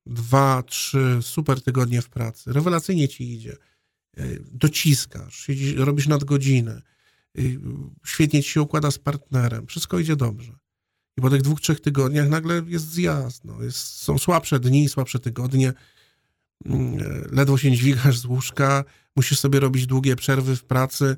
dwa, 0.06 0.64
trzy 0.64 1.20
super 1.22 1.62
tygodnie 1.62 2.02
w 2.02 2.10
pracy, 2.10 2.54
rewelacyjnie 2.54 3.08
ci 3.08 3.34
idzie, 3.34 3.58
e, 4.18 4.26
dociskasz, 4.40 5.48
robisz 5.76 6.08
nadgodzinę, 6.08 6.82
e, 7.38 7.42
świetnie 8.06 8.44
ci 8.44 8.50
się 8.50 8.62
układa 8.62 8.92
z 8.92 9.00
partnerem, 9.00 9.68
wszystko 9.68 10.00
idzie 10.00 10.16
dobrze. 10.16 10.58
I 11.18 11.22
po 11.22 11.30
tych 11.30 11.42
dwóch, 11.42 11.62
trzech 11.62 11.80
tygodniach 11.80 12.30
nagle 12.30 12.62
jest 12.68 12.92
zjazd. 12.92 13.46
No, 13.46 13.64
jest, 13.64 13.78
są 13.78 14.18
słabsze 14.18 14.60
dni, 14.60 14.90
słabsze 14.90 15.20
tygodnie, 15.20 15.74
mm, 16.66 17.00
e, 17.00 17.36
ledwo 17.36 17.58
się 17.58 17.72
dźwigasz 17.72 18.20
z 18.20 18.26
łóżka, 18.26 18.84
musisz 19.16 19.40
sobie 19.40 19.60
robić 19.60 19.86
długie 19.86 20.16
przerwy 20.16 20.56
w 20.56 20.64
pracy, 20.64 21.18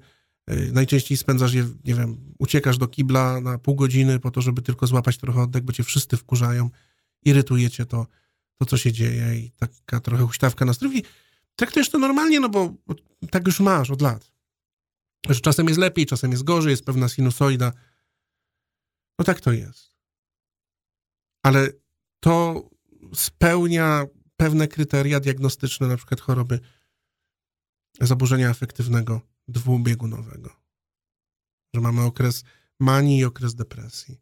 najczęściej 0.71 1.17
spędzasz 1.17 1.53
je, 1.53 1.69
nie 1.85 1.95
wiem, 1.95 2.33
uciekasz 2.39 2.77
do 2.77 2.87
kibla 2.87 3.41
na 3.41 3.57
pół 3.57 3.75
godziny 3.75 4.19
po 4.19 4.31
to, 4.31 4.41
żeby 4.41 4.61
tylko 4.61 4.87
złapać 4.87 5.17
trochę 5.17 5.41
oddech, 5.41 5.63
bo 5.63 5.73
cię 5.73 5.83
wszyscy 5.83 6.17
wkurzają, 6.17 6.69
irytuje 7.25 7.69
cię 7.69 7.85
to 7.85 8.07
to, 8.57 8.65
co 8.65 8.77
się 8.77 8.91
dzieje 8.91 9.35
i 9.35 9.51
taka 9.51 9.99
trochę 9.99 10.23
huśtawka 10.23 10.65
na 10.65 10.73
strój. 10.73 11.03
Traktujesz 11.55 11.89
to 11.89 11.97
normalnie, 11.97 12.39
no 12.39 12.49
bo 12.49 12.73
tak 13.31 13.45
już 13.45 13.59
masz 13.59 13.91
od 13.91 14.01
lat. 14.01 14.31
Że 15.29 15.39
czasem 15.39 15.67
jest 15.67 15.79
lepiej, 15.79 16.05
czasem 16.05 16.31
jest 16.31 16.43
gorzej, 16.43 16.71
jest 16.71 16.85
pewna 16.85 17.09
sinusoida. 17.09 17.73
No 19.19 19.25
tak 19.25 19.41
to 19.41 19.51
jest. 19.51 19.88
Ale 21.43 21.69
to 22.19 22.63
spełnia 23.13 24.05
pewne 24.37 24.67
kryteria 24.67 25.19
diagnostyczne, 25.19 25.87
na 25.87 25.97
przykład 25.97 26.21
choroby 26.21 26.59
zaburzenia 28.01 28.49
afektywnego 28.49 29.21
dwubiegunowego. 29.47 30.55
Że 31.75 31.81
mamy 31.81 32.01
okres 32.01 32.43
manii 32.79 33.17
i 33.17 33.25
okres 33.25 33.55
depresji. 33.55 34.21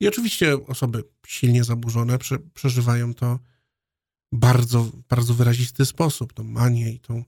I 0.00 0.08
oczywiście 0.08 0.66
osoby 0.66 1.04
silnie 1.26 1.64
zaburzone 1.64 2.18
prze, 2.18 2.38
przeżywają 2.38 3.14
to 3.14 3.38
bardzo, 4.32 4.90
bardzo 5.08 5.34
wyrazisty 5.34 5.84
sposób, 5.84 6.32
tą 6.32 6.44
manię 6.44 6.92
i 6.92 7.00
tą, 7.00 7.24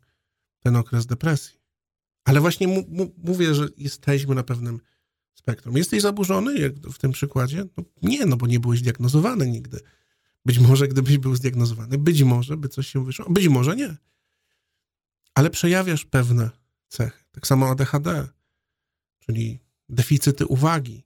ten 0.61 0.77
okres 0.77 1.07
depresji. 1.07 1.61
Ale 2.25 2.41
właśnie 2.41 2.69
mu, 2.69 2.85
mu, 2.89 3.15
mówię, 3.19 3.55
że 3.55 3.69
jesteśmy 3.77 4.35
na 4.35 4.43
pewnym 4.43 4.81
spektrum. 5.39 5.77
Jesteś 5.77 6.03
zaburzony, 6.03 6.59
jak 6.59 6.77
w 6.77 6.99
tym 6.99 7.13
przykładzie? 7.13 7.65
No 7.77 7.85
nie, 8.03 8.27
no 8.27 8.37
bo 8.37 8.47
nie 8.47 8.61
byłeś 8.61 8.83
diagnozowany 8.83 9.51
nigdy. 9.51 9.81
Być 10.45 10.59
może 10.59 10.89
gdybyś 10.89 11.19
był 11.19 11.37
zdiagnozowany, 11.37 11.99
być 11.99 12.23
może 12.23 12.57
by 12.57 12.69
coś 12.69 12.87
się 12.87 13.05
wyszło, 13.05 13.31
być 13.31 13.49
może 13.49 13.77
nie. 13.77 13.97
Ale 15.35 15.51
przejawiasz 15.51 16.05
pewne 16.05 16.51
cechy. 16.89 17.25
Tak 17.33 17.47
samo 17.47 17.69
ADHD, 17.71 18.29
czyli 19.19 19.59
deficyty 19.89 20.47
uwagi 20.47 21.05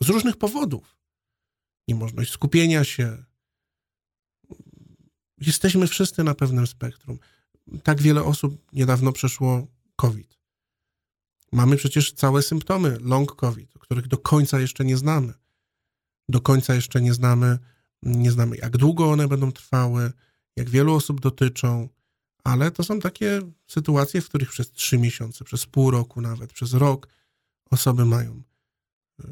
z 0.00 0.08
różnych 0.08 0.36
powodów. 0.36 0.96
Niemożność 1.88 2.32
skupienia 2.32 2.84
się, 2.84 3.24
jesteśmy 5.38 5.86
wszyscy 5.86 6.24
na 6.24 6.34
pewnym 6.34 6.66
spektrum. 6.66 7.18
Tak 7.82 8.02
wiele 8.02 8.24
osób 8.24 8.72
niedawno 8.72 9.12
przeszło 9.12 9.66
COVID. 9.96 10.41
Mamy 11.52 11.76
przecież 11.76 12.12
całe 12.12 12.42
symptomy 12.42 12.98
long 13.00 13.36
COVID, 13.36 13.72
których 13.78 14.08
do 14.08 14.18
końca 14.18 14.60
jeszcze 14.60 14.84
nie 14.84 14.96
znamy. 14.96 15.34
Do 16.28 16.40
końca 16.40 16.74
jeszcze 16.74 17.00
nie 17.00 17.14
znamy, 17.14 17.58
nie 18.02 18.30
znamy 18.30 18.56
jak 18.56 18.76
długo 18.76 19.10
one 19.10 19.28
będą 19.28 19.52
trwały, 19.52 20.12
jak 20.56 20.70
wielu 20.70 20.94
osób 20.94 21.20
dotyczą, 21.20 21.88
ale 22.44 22.70
to 22.70 22.84
są 22.84 23.00
takie 23.00 23.40
sytuacje, 23.66 24.20
w 24.20 24.28
których 24.28 24.50
przez 24.50 24.70
trzy 24.70 24.98
miesiące, 24.98 25.44
przez 25.44 25.66
pół 25.66 25.90
roku 25.90 26.20
nawet, 26.20 26.52
przez 26.52 26.74
rok 26.74 27.08
osoby 27.70 28.04
mają, 28.04 28.42
y, 29.20 29.24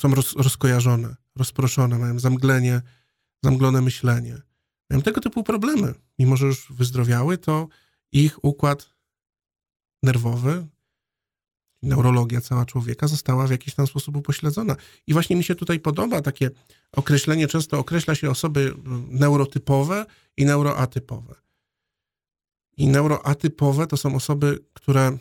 są 0.00 0.14
roz, 0.14 0.32
rozkojarzone, 0.32 1.16
rozproszone, 1.36 1.98
mają 1.98 2.18
zamglenie, 2.18 2.82
zamglone 3.42 3.82
myślenie 3.82 4.42
mają 4.90 5.02
tego 5.02 5.20
typu 5.20 5.42
problemy. 5.42 5.94
Mimo, 6.18 6.36
że 6.36 6.46
już 6.46 6.72
wyzdrowiały, 6.72 7.38
to 7.38 7.68
ich 8.12 8.44
układ 8.44 8.94
nerwowy, 10.02 10.66
neurologia 11.82 12.40
cała 12.40 12.64
człowieka 12.64 13.08
została 13.08 13.46
w 13.46 13.50
jakiś 13.50 13.74
tam 13.74 13.86
sposób 13.86 14.16
upośledzona. 14.16 14.76
I 15.06 15.12
właśnie 15.12 15.36
mi 15.36 15.44
się 15.44 15.54
tutaj 15.54 15.80
podoba 15.80 16.22
takie 16.22 16.50
określenie, 16.92 17.48
często 17.48 17.78
określa 17.78 18.14
się 18.14 18.30
osoby 18.30 18.74
neurotypowe 19.08 20.06
i 20.36 20.44
neuroatypowe. 20.44 21.34
I 22.76 22.88
neuroatypowe 22.88 23.86
to 23.86 23.96
są 23.96 24.14
osoby, 24.14 24.64
które 24.72 25.18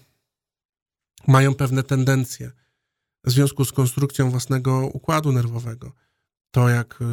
mają 1.27 1.53
pewne 1.53 1.83
tendencje 1.83 2.51
w 3.23 3.31
związku 3.31 3.65
z 3.65 3.71
konstrukcją 3.71 4.31
własnego 4.31 4.87
układu 4.93 5.31
nerwowego. 5.31 5.91
To 6.51 6.69
jak 6.69 7.01
y, 7.01 7.05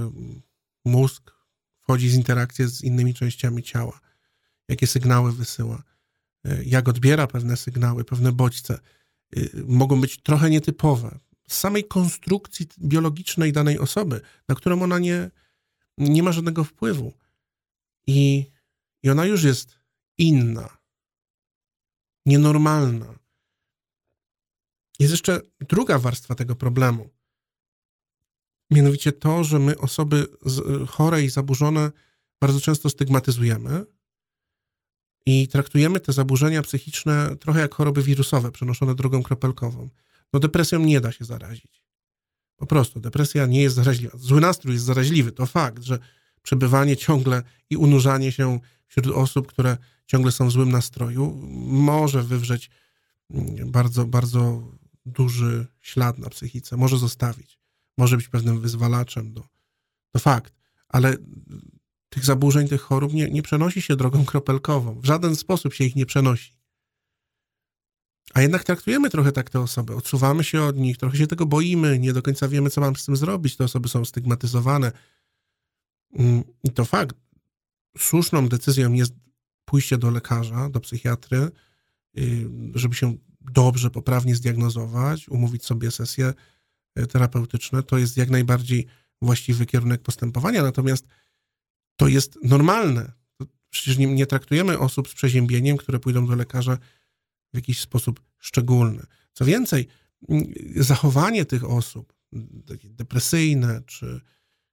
mózg 0.84 1.32
wchodzi 1.80 2.10
z 2.10 2.14
interakcje 2.14 2.68
z 2.68 2.84
innymi 2.84 3.14
częściami 3.14 3.62
ciała, 3.62 4.00
jakie 4.68 4.86
sygnały 4.86 5.32
wysyła, 5.32 5.82
e, 6.44 6.64
jak 6.64 6.88
odbiera 6.88 7.26
pewne 7.26 7.56
sygnały, 7.56 8.04
pewne 8.04 8.32
bodźce, 8.32 8.78
mogą 9.66 10.00
być 10.00 10.22
trochę 10.22 10.50
nietypowe. 10.50 11.18
Z 11.48 11.58
samej 11.58 11.84
konstrukcji 11.84 12.66
biologicznej 12.78 13.52
danej 13.52 13.78
osoby, 13.78 14.20
na 14.48 14.54
którą 14.54 14.82
ona 14.82 14.98
nie, 14.98 15.30
nie 15.98 16.22
ma 16.22 16.32
żadnego 16.32 16.64
wpływu. 16.64 17.12
I, 18.06 18.46
I 19.02 19.10
ona 19.10 19.26
już 19.26 19.44
jest 19.44 19.78
inna, 20.18 20.76
nienormalna. 22.26 23.14
Jest 24.98 25.12
jeszcze 25.12 25.40
druga 25.60 25.98
warstwa 25.98 26.34
tego 26.34 26.56
problemu 26.56 27.10
Mianowicie 28.72 29.12
to, 29.12 29.44
że 29.44 29.58
my 29.58 29.78
osoby 29.78 30.26
chore 30.88 31.22
i 31.22 31.30
zaburzone 31.30 31.90
bardzo 32.40 32.60
często 32.60 32.90
stygmatyzujemy 32.90 33.84
i 35.26 35.48
traktujemy 35.48 36.00
te 36.00 36.12
zaburzenia 36.12 36.62
psychiczne 36.62 37.36
trochę 37.36 37.60
jak 37.60 37.74
choroby 37.74 38.02
wirusowe 38.02 38.52
przenoszone 38.52 38.94
drogą 38.94 39.22
kropelkową. 39.22 39.88
No 40.32 40.40
depresją 40.40 40.78
nie 40.78 41.00
da 41.00 41.12
się 41.12 41.24
zarazić. 41.24 41.84
Po 42.56 42.66
prostu 42.66 43.00
depresja 43.00 43.46
nie 43.46 43.62
jest 43.62 43.76
zaraźliwa. 43.76 44.18
Zły 44.18 44.40
nastrój 44.40 44.74
jest 44.74 44.84
zaraźliwy. 44.84 45.32
To 45.32 45.46
fakt, 45.46 45.82
że 45.82 45.98
przebywanie 46.42 46.96
ciągle 46.96 47.42
i 47.70 47.76
unurzanie 47.76 48.32
się 48.32 48.60
wśród 48.86 49.06
osób, 49.06 49.46
które 49.46 49.76
ciągle 50.06 50.32
są 50.32 50.48
w 50.48 50.52
złym 50.52 50.70
nastroju, 50.70 51.40
może 51.66 52.22
wywrzeć 52.22 52.70
mm, 53.30 53.70
bardzo, 53.70 54.04
bardzo 54.04 54.72
duży 55.06 55.66
ślad 55.80 56.18
na 56.18 56.30
psychice. 56.30 56.76
Może 56.76 56.98
zostawić. 56.98 57.58
Może 57.98 58.16
być 58.16 58.28
pewnym 58.28 58.60
wyzwalaczem. 58.60 59.32
Do, 59.32 59.42
to 60.10 60.18
fakt. 60.18 60.52
Ale 60.88 61.16
tych 62.12 62.24
zaburzeń, 62.24 62.68
tych 62.68 62.80
chorób 62.80 63.12
nie, 63.12 63.30
nie 63.30 63.42
przenosi 63.42 63.82
się 63.82 63.96
drogą 63.96 64.24
kropelkową. 64.24 65.00
W 65.00 65.04
żaden 65.04 65.36
sposób 65.36 65.74
się 65.74 65.84
ich 65.84 65.96
nie 65.96 66.06
przenosi. 66.06 66.52
A 68.34 68.42
jednak 68.42 68.64
traktujemy 68.64 69.10
trochę 69.10 69.32
tak 69.32 69.50
te 69.50 69.60
osoby, 69.60 69.94
odsuwamy 69.94 70.44
się 70.44 70.62
od 70.62 70.76
nich, 70.76 70.98
trochę 70.98 71.16
się 71.16 71.26
tego 71.26 71.46
boimy, 71.46 71.98
nie 71.98 72.12
do 72.12 72.22
końca 72.22 72.48
wiemy, 72.48 72.70
co 72.70 72.80
mamy 72.80 72.96
z 72.96 73.04
tym 73.04 73.16
zrobić. 73.16 73.56
Te 73.56 73.64
osoby 73.64 73.88
są 73.88 74.04
stygmatyzowane. 74.04 74.92
Mm, 76.14 76.44
I 76.64 76.70
to 76.70 76.84
fakt. 76.84 77.16
Słuszną 77.98 78.48
decyzją 78.48 78.92
jest 78.92 79.14
pójście 79.64 79.98
do 79.98 80.10
lekarza, 80.10 80.68
do 80.68 80.80
psychiatry, 80.80 81.50
y, 82.18 82.48
żeby 82.74 82.94
się 82.94 83.16
dobrze, 83.40 83.90
poprawnie 83.90 84.36
zdiagnozować, 84.36 85.28
umówić 85.28 85.64
sobie 85.64 85.90
sesje 85.90 86.34
y, 86.98 87.06
terapeutyczne. 87.06 87.82
To 87.82 87.98
jest 87.98 88.16
jak 88.16 88.30
najbardziej 88.30 88.86
właściwy 89.22 89.66
kierunek 89.66 90.02
postępowania. 90.02 90.62
Natomiast 90.62 91.06
to 91.96 92.08
jest 92.08 92.38
normalne. 92.42 93.12
Przecież 93.70 93.98
nie, 93.98 94.06
nie 94.06 94.26
traktujemy 94.26 94.78
osób 94.78 95.08
z 95.08 95.14
przeziębieniem, 95.14 95.76
które 95.76 95.98
pójdą 95.98 96.26
do 96.26 96.34
lekarza 96.34 96.78
w 97.52 97.56
jakiś 97.56 97.80
sposób 97.80 98.22
szczególny. 98.38 99.02
Co 99.32 99.44
więcej, 99.44 99.88
zachowanie 100.76 101.44
tych 101.44 101.64
osób, 101.64 102.12
depresyjne 102.84 103.82
czy, 103.86 104.20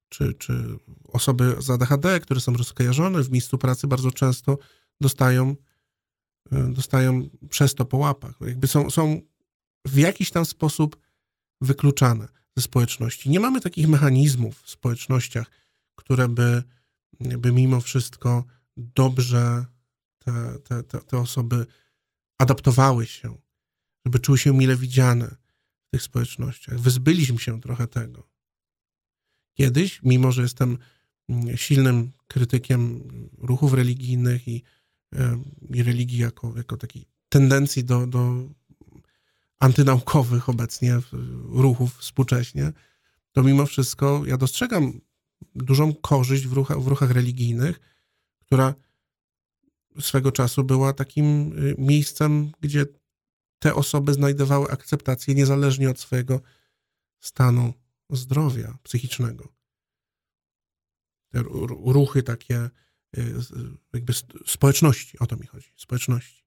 czy, 0.09 0.33
czy 0.33 0.77
osoby 1.07 1.55
z 1.59 1.69
ADHD, 1.69 2.19
które 2.19 2.39
są 2.39 2.53
rozkojarzone 2.53 3.23
w 3.23 3.31
miejscu 3.31 3.57
pracy, 3.57 3.87
bardzo 3.87 4.11
często 4.11 4.57
dostają, 5.01 5.55
dostają 6.51 7.29
przez 7.49 7.75
to 7.75 7.85
po 7.85 7.97
łapach. 7.97 8.35
Jakby 8.41 8.67
są, 8.67 8.89
są 8.89 9.21
w 9.85 9.97
jakiś 9.97 10.31
tam 10.31 10.45
sposób 10.45 10.97
wykluczane 11.61 12.27
ze 12.57 12.63
społeczności. 12.63 13.29
Nie 13.29 13.39
mamy 13.39 13.61
takich 13.61 13.87
mechanizmów 13.87 14.61
w 14.61 14.69
społecznościach, 14.69 15.51
które 15.95 16.27
by 16.27 16.63
by 17.19 17.51
mimo 17.51 17.81
wszystko 17.81 18.43
dobrze 18.77 19.65
te, 20.17 20.59
te, 20.63 20.83
te, 20.83 20.99
te 20.99 21.17
osoby 21.17 21.65
adaptowały 22.37 23.05
się, 23.05 23.37
żeby 24.05 24.19
czuły 24.19 24.37
się 24.37 24.53
mile 24.53 24.75
widziane 24.75 25.35
w 25.87 25.91
tych 25.91 26.01
społecznościach. 26.01 26.79
Wyzbyliśmy 26.79 27.39
się 27.39 27.61
trochę 27.61 27.87
tego. 27.87 28.29
Kiedyś, 29.53 30.03
mimo 30.03 30.31
że 30.31 30.41
jestem 30.41 30.77
mm, 31.29 31.57
silnym 31.57 32.11
krytykiem 32.27 33.03
ruchów 33.37 33.73
religijnych 33.73 34.47
i, 34.47 34.63
i 35.69 35.83
religii 35.83 36.17
jako, 36.17 36.53
jako 36.57 36.77
takiej 36.77 37.05
tendencji 37.29 37.83
do, 37.83 38.07
do 38.07 38.49
antynaukowych 39.59 40.49
obecnie 40.49 40.99
ruchów 41.49 41.97
współcześnie, 41.97 42.71
to 43.31 43.43
mimo 43.43 43.65
wszystko 43.65 44.23
ja 44.25 44.37
dostrzegam 44.37 45.01
dużą 45.55 45.93
korzyść 45.93 46.47
w 46.47 46.53
ruchach, 46.53 46.81
w 46.81 46.87
ruchach 46.87 47.11
religijnych, 47.11 47.79
która 48.39 48.75
swego 49.99 50.31
czasu 50.31 50.63
była 50.63 50.93
takim 50.93 51.57
y, 51.59 51.75
miejscem, 51.77 52.51
gdzie 52.61 52.85
te 53.59 53.75
osoby 53.75 54.13
znajdowały 54.13 54.71
akceptację 54.71 55.35
niezależnie 55.35 55.89
od 55.89 55.99
swojego 55.99 56.41
stanu 57.19 57.73
zdrowia 58.09 58.77
psychicznego. 58.83 59.53
Te 61.29 61.43
ruchy 61.85 62.23
takie 62.23 62.69
y, 63.17 63.33
jakby 63.93 64.13
społeczności, 64.45 65.19
o 65.19 65.27
to 65.27 65.37
mi 65.37 65.47
chodzi, 65.47 65.73
społeczności. 65.75 66.45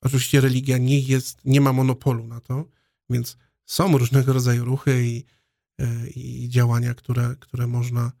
Oczywiście 0.00 0.40
religia 0.40 0.78
nie 0.78 1.00
jest, 1.00 1.44
nie 1.44 1.60
ma 1.60 1.72
monopolu 1.72 2.26
na 2.26 2.40
to, 2.40 2.68
więc 3.10 3.36
są 3.64 3.98
różnego 3.98 4.32
rodzaju 4.32 4.64
ruchy 4.64 5.06
i 5.06 5.24
i 6.14 6.48
działania, 6.48 6.94
które, 6.94 7.36
które 7.40 7.66
można 7.66 8.12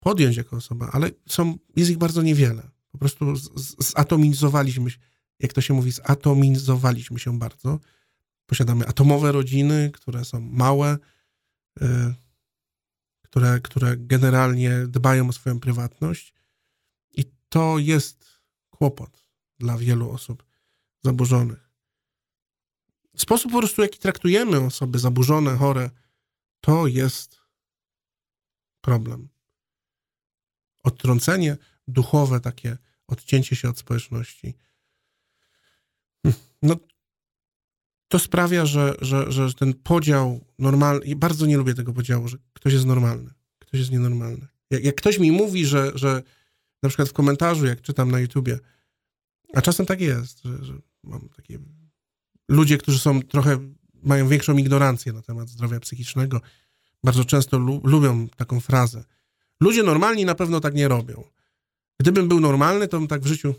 podjąć 0.00 0.36
jako 0.36 0.56
osoba, 0.56 0.90
ale 0.92 1.10
są, 1.28 1.58
jest 1.76 1.90
ich 1.90 1.98
bardzo 1.98 2.22
niewiele. 2.22 2.70
Po 2.92 2.98
prostu 2.98 3.34
zatomizowaliśmy, 3.78 4.90
jak 5.38 5.52
to 5.52 5.60
się 5.60 5.74
mówi, 5.74 5.92
zatomizowaliśmy 5.92 7.18
się 7.18 7.38
bardzo. 7.38 7.80
Posiadamy 8.46 8.86
atomowe 8.86 9.32
rodziny, 9.32 9.90
które 9.94 10.24
są 10.24 10.40
małe, 10.40 10.98
e, 11.80 12.14
które, 13.22 13.60
które 13.60 13.96
generalnie 13.96 14.86
dbają 14.88 15.28
o 15.28 15.32
swoją 15.32 15.60
prywatność 15.60 16.34
i 17.12 17.24
to 17.48 17.78
jest 17.78 18.40
kłopot 18.70 19.24
dla 19.58 19.78
wielu 19.78 20.10
osób 20.10 20.44
zaburzonych. 21.04 21.70
Sposób 23.16 23.52
po 23.52 23.58
prostu, 23.58 23.82
jaki 23.82 23.98
traktujemy 23.98 24.60
osoby 24.60 24.98
zaburzone, 24.98 25.56
chore, 25.56 25.90
to 26.60 26.86
jest 26.86 27.40
problem. 28.80 29.28
Odtrącenie 30.82 31.56
duchowe, 31.88 32.40
takie 32.40 32.78
odcięcie 33.06 33.56
się 33.56 33.68
od 33.68 33.78
społeczności. 33.78 34.54
Hmm. 36.22 36.42
No, 36.62 36.76
to 38.08 38.18
sprawia, 38.18 38.66
że, 38.66 38.94
że, 39.00 39.32
że 39.32 39.54
ten 39.54 39.74
podział 39.74 40.44
normalny, 40.58 41.16
bardzo 41.16 41.46
nie 41.46 41.56
lubię 41.56 41.74
tego 41.74 41.92
podziału, 41.92 42.28
że 42.28 42.36
ktoś 42.52 42.72
jest 42.72 42.86
normalny, 42.86 43.30
ktoś 43.58 43.80
jest 43.80 43.90
nienormalny. 43.90 44.46
Jak, 44.70 44.84
jak 44.84 44.94
ktoś 44.94 45.18
mi 45.18 45.32
mówi, 45.32 45.66
że, 45.66 45.92
że 45.94 46.22
na 46.82 46.88
przykład 46.88 47.08
w 47.08 47.12
komentarzu, 47.12 47.66
jak 47.66 47.80
czytam 47.80 48.10
na 48.10 48.20
YouTubie, 48.20 48.58
a 49.54 49.62
czasem 49.62 49.86
tak 49.86 50.00
jest, 50.00 50.42
że, 50.42 50.64
że 50.64 50.74
mam 51.04 51.28
takie 51.28 51.58
ludzie, 52.48 52.78
którzy 52.78 52.98
są 52.98 53.22
trochę 53.22 53.58
mają 54.02 54.28
większą 54.28 54.56
ignorancję 54.56 55.12
na 55.12 55.22
temat 55.22 55.48
zdrowia 55.48 55.80
psychicznego. 55.80 56.40
Bardzo 57.04 57.24
często 57.24 57.58
lu 57.58 57.80
lubią 57.84 58.28
taką 58.28 58.60
frazę. 58.60 59.04
Ludzie 59.60 59.82
normalni 59.82 60.24
na 60.24 60.34
pewno 60.34 60.60
tak 60.60 60.74
nie 60.74 60.88
robią. 60.88 61.24
Gdybym 62.00 62.28
był 62.28 62.40
normalny, 62.40 62.88
to 62.88 62.98
bym 62.98 63.08
tak 63.08 63.22
w 63.22 63.26
życiu. 63.26 63.54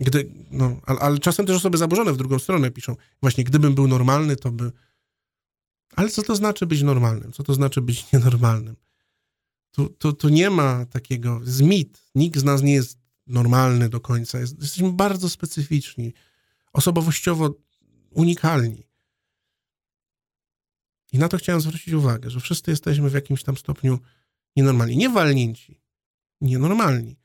Gdy, 0.00 0.30
no, 0.50 0.80
ale, 0.86 1.00
ale 1.00 1.18
czasem 1.18 1.46
też 1.46 1.56
osoby 1.56 1.78
zaburzone 1.78 2.12
w 2.12 2.16
drugą 2.16 2.38
stronę 2.38 2.70
piszą. 2.70 2.96
Właśnie, 3.20 3.44
gdybym 3.44 3.74
był 3.74 3.88
normalny, 3.88 4.36
to 4.36 4.52
by. 4.52 4.72
Ale 5.96 6.08
co 6.08 6.22
to 6.22 6.36
znaczy 6.36 6.66
być 6.66 6.82
normalnym? 6.82 7.32
Co 7.32 7.42
to 7.42 7.54
znaczy 7.54 7.80
być 7.80 8.06
nienormalnym? 8.12 8.76
Tu, 9.70 9.88
tu, 9.88 10.12
tu 10.12 10.28
nie 10.28 10.50
ma 10.50 10.86
takiego. 10.86 11.40
Z 11.44 11.60
mit. 11.60 12.02
Nikt 12.14 12.40
z 12.40 12.44
nas 12.44 12.62
nie 12.62 12.74
jest 12.74 12.98
normalny 13.26 13.88
do 13.88 14.00
końca. 14.00 14.38
Jest, 14.38 14.62
jesteśmy 14.62 14.92
bardzo 14.92 15.28
specyficzni, 15.28 16.12
osobowościowo 16.72 17.54
unikalni. 18.10 18.86
I 21.16 21.18
na 21.18 21.28
to 21.28 21.38
chciałem 21.38 21.60
zwrócić 21.60 21.94
uwagę, 21.94 22.30
że 22.30 22.40
wszyscy 22.40 22.70
jesteśmy 22.70 23.10
w 23.10 23.14
jakimś 23.14 23.42
tam 23.42 23.56
stopniu 23.56 23.98
nienormalni. 24.56 24.96
Nie 24.96 25.10
walnięci, 25.10 25.80
nienormalni. 26.40 27.16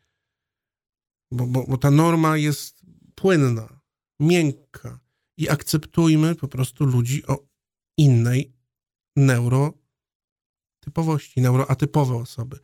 Bo, 1.31 1.47
bo, 1.47 1.65
bo 1.67 1.77
ta 1.77 1.91
norma 1.91 2.37
jest 2.37 2.81
płynna, 3.15 3.81
miękka 4.19 4.99
i 5.37 5.49
akceptujmy 5.49 6.35
po 6.35 6.47
prostu 6.47 6.85
ludzi 6.85 7.27
o 7.27 7.45
innej 7.97 8.53
neurotypowości, 9.15 11.41
neuroatypowe 11.41 12.15
osoby. 12.15 12.59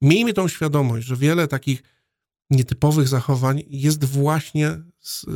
Miejmy 0.00 0.32
tą 0.32 0.48
świadomość, 0.48 1.06
że 1.06 1.16
wiele 1.16 1.48
takich 1.48 1.82
nietypowych 2.50 3.08
zachowań 3.08 3.62
jest 3.66 4.04
właśnie 4.04 4.82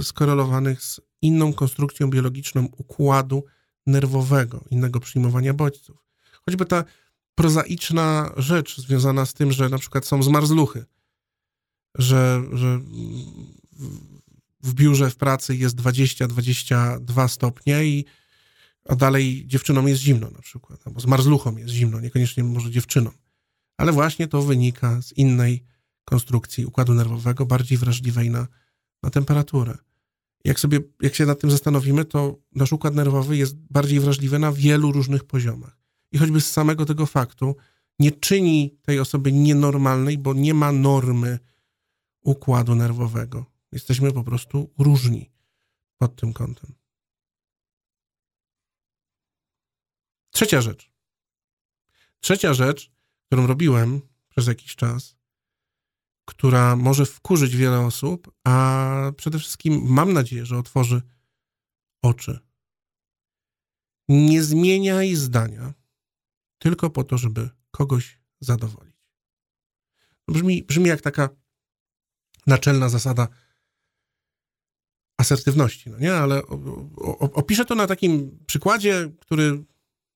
skorelowanych 0.02 0.82
z 0.82 1.00
inną 1.22 1.52
konstrukcją 1.52 2.10
biologiczną 2.10 2.68
układu 2.76 3.44
nerwowego, 3.86 4.64
innego 4.70 5.00
przyjmowania 5.00 5.54
bodźców. 5.54 6.06
Choćby 6.46 6.66
ta 6.66 6.84
prozaiczna 7.34 8.32
rzecz 8.36 8.80
związana 8.80 9.26
z 9.26 9.34
tym, 9.34 9.52
że 9.52 9.68
na 9.68 9.78
przykład 9.78 10.06
są 10.06 10.22
zmarzluchy, 10.22 10.84
że, 11.94 12.42
że 12.52 12.80
w 14.60 14.74
biurze 14.74 15.10
w 15.10 15.16
pracy 15.16 15.56
jest 15.56 15.76
20-22 15.76 17.28
stopnie 17.28 17.84
i 17.84 18.04
a 18.88 18.94
dalej 18.96 19.46
dziewczynom 19.46 19.88
jest 19.88 20.00
zimno 20.00 20.30
na 20.30 20.42
przykład, 20.42 20.86
albo 20.86 21.00
zmarzluchom 21.00 21.58
jest 21.58 21.70
zimno, 21.74 22.00
niekoniecznie 22.00 22.44
może 22.44 22.70
dziewczynom. 22.70 23.12
Ale 23.76 23.92
właśnie 23.92 24.28
to 24.28 24.42
wynika 24.42 25.02
z 25.02 25.12
innej 25.12 25.64
konstrukcji 26.04 26.66
układu 26.66 26.94
nerwowego, 26.94 27.46
bardziej 27.46 27.78
wrażliwej 27.78 28.30
na, 28.30 28.46
na 29.02 29.10
temperaturę 29.10 29.78
jak 30.44 30.60
sobie, 30.60 30.80
jak 31.00 31.14
się 31.14 31.26
nad 31.26 31.40
tym 31.40 31.50
zastanowimy, 31.50 32.04
to 32.04 32.38
nasz 32.52 32.72
układ 32.72 32.94
nerwowy 32.94 33.36
jest 33.36 33.56
bardziej 33.56 34.00
wrażliwy 34.00 34.38
na 34.38 34.52
wielu 34.52 34.92
różnych 34.92 35.24
poziomach. 35.24 35.78
I 36.12 36.18
choćby 36.18 36.40
z 36.40 36.50
samego 36.50 36.86
tego 36.86 37.06
faktu, 37.06 37.56
nie 37.98 38.12
czyni 38.12 38.78
tej 38.82 39.00
osoby 39.00 39.32
nienormalnej, 39.32 40.18
bo 40.18 40.34
nie 40.34 40.54
ma 40.54 40.72
normy 40.72 41.38
układu 42.20 42.74
nerwowego. 42.74 43.46
Jesteśmy 43.72 44.12
po 44.12 44.24
prostu 44.24 44.70
różni 44.78 45.30
pod 45.98 46.16
tym 46.16 46.32
kątem. 46.32 46.74
Trzecia 50.30 50.60
rzecz. 50.60 50.90
Trzecia 52.20 52.54
rzecz, 52.54 52.92
którą 53.26 53.46
robiłem 53.46 54.00
przez 54.28 54.46
jakiś 54.46 54.76
czas, 54.76 55.16
która 56.24 56.76
może 56.76 57.06
wkurzyć 57.06 57.56
wiele 57.56 57.80
osób, 57.80 58.32
a 58.44 59.12
przede 59.16 59.38
wszystkim 59.38 59.82
mam 59.86 60.12
nadzieję, 60.12 60.46
że 60.46 60.58
otworzy 60.58 61.02
oczy. 62.02 62.38
Nie 64.08 64.42
zmieniaj 64.42 65.14
zdania 65.14 65.74
tylko 66.58 66.90
po 66.90 67.04
to, 67.04 67.18
żeby 67.18 67.50
kogoś 67.70 68.20
zadowolić. 68.40 68.96
Brzmi, 70.28 70.62
brzmi 70.62 70.88
jak 70.88 71.00
taka 71.00 71.28
naczelna 72.46 72.88
zasada 72.88 73.28
asertywności, 75.16 75.90
no 75.90 75.98
nie? 75.98 76.14
Ale 76.14 76.42
opiszę 77.18 77.64
to 77.64 77.74
na 77.74 77.86
takim 77.86 78.38
przykładzie, 78.46 79.12
który 79.20 79.64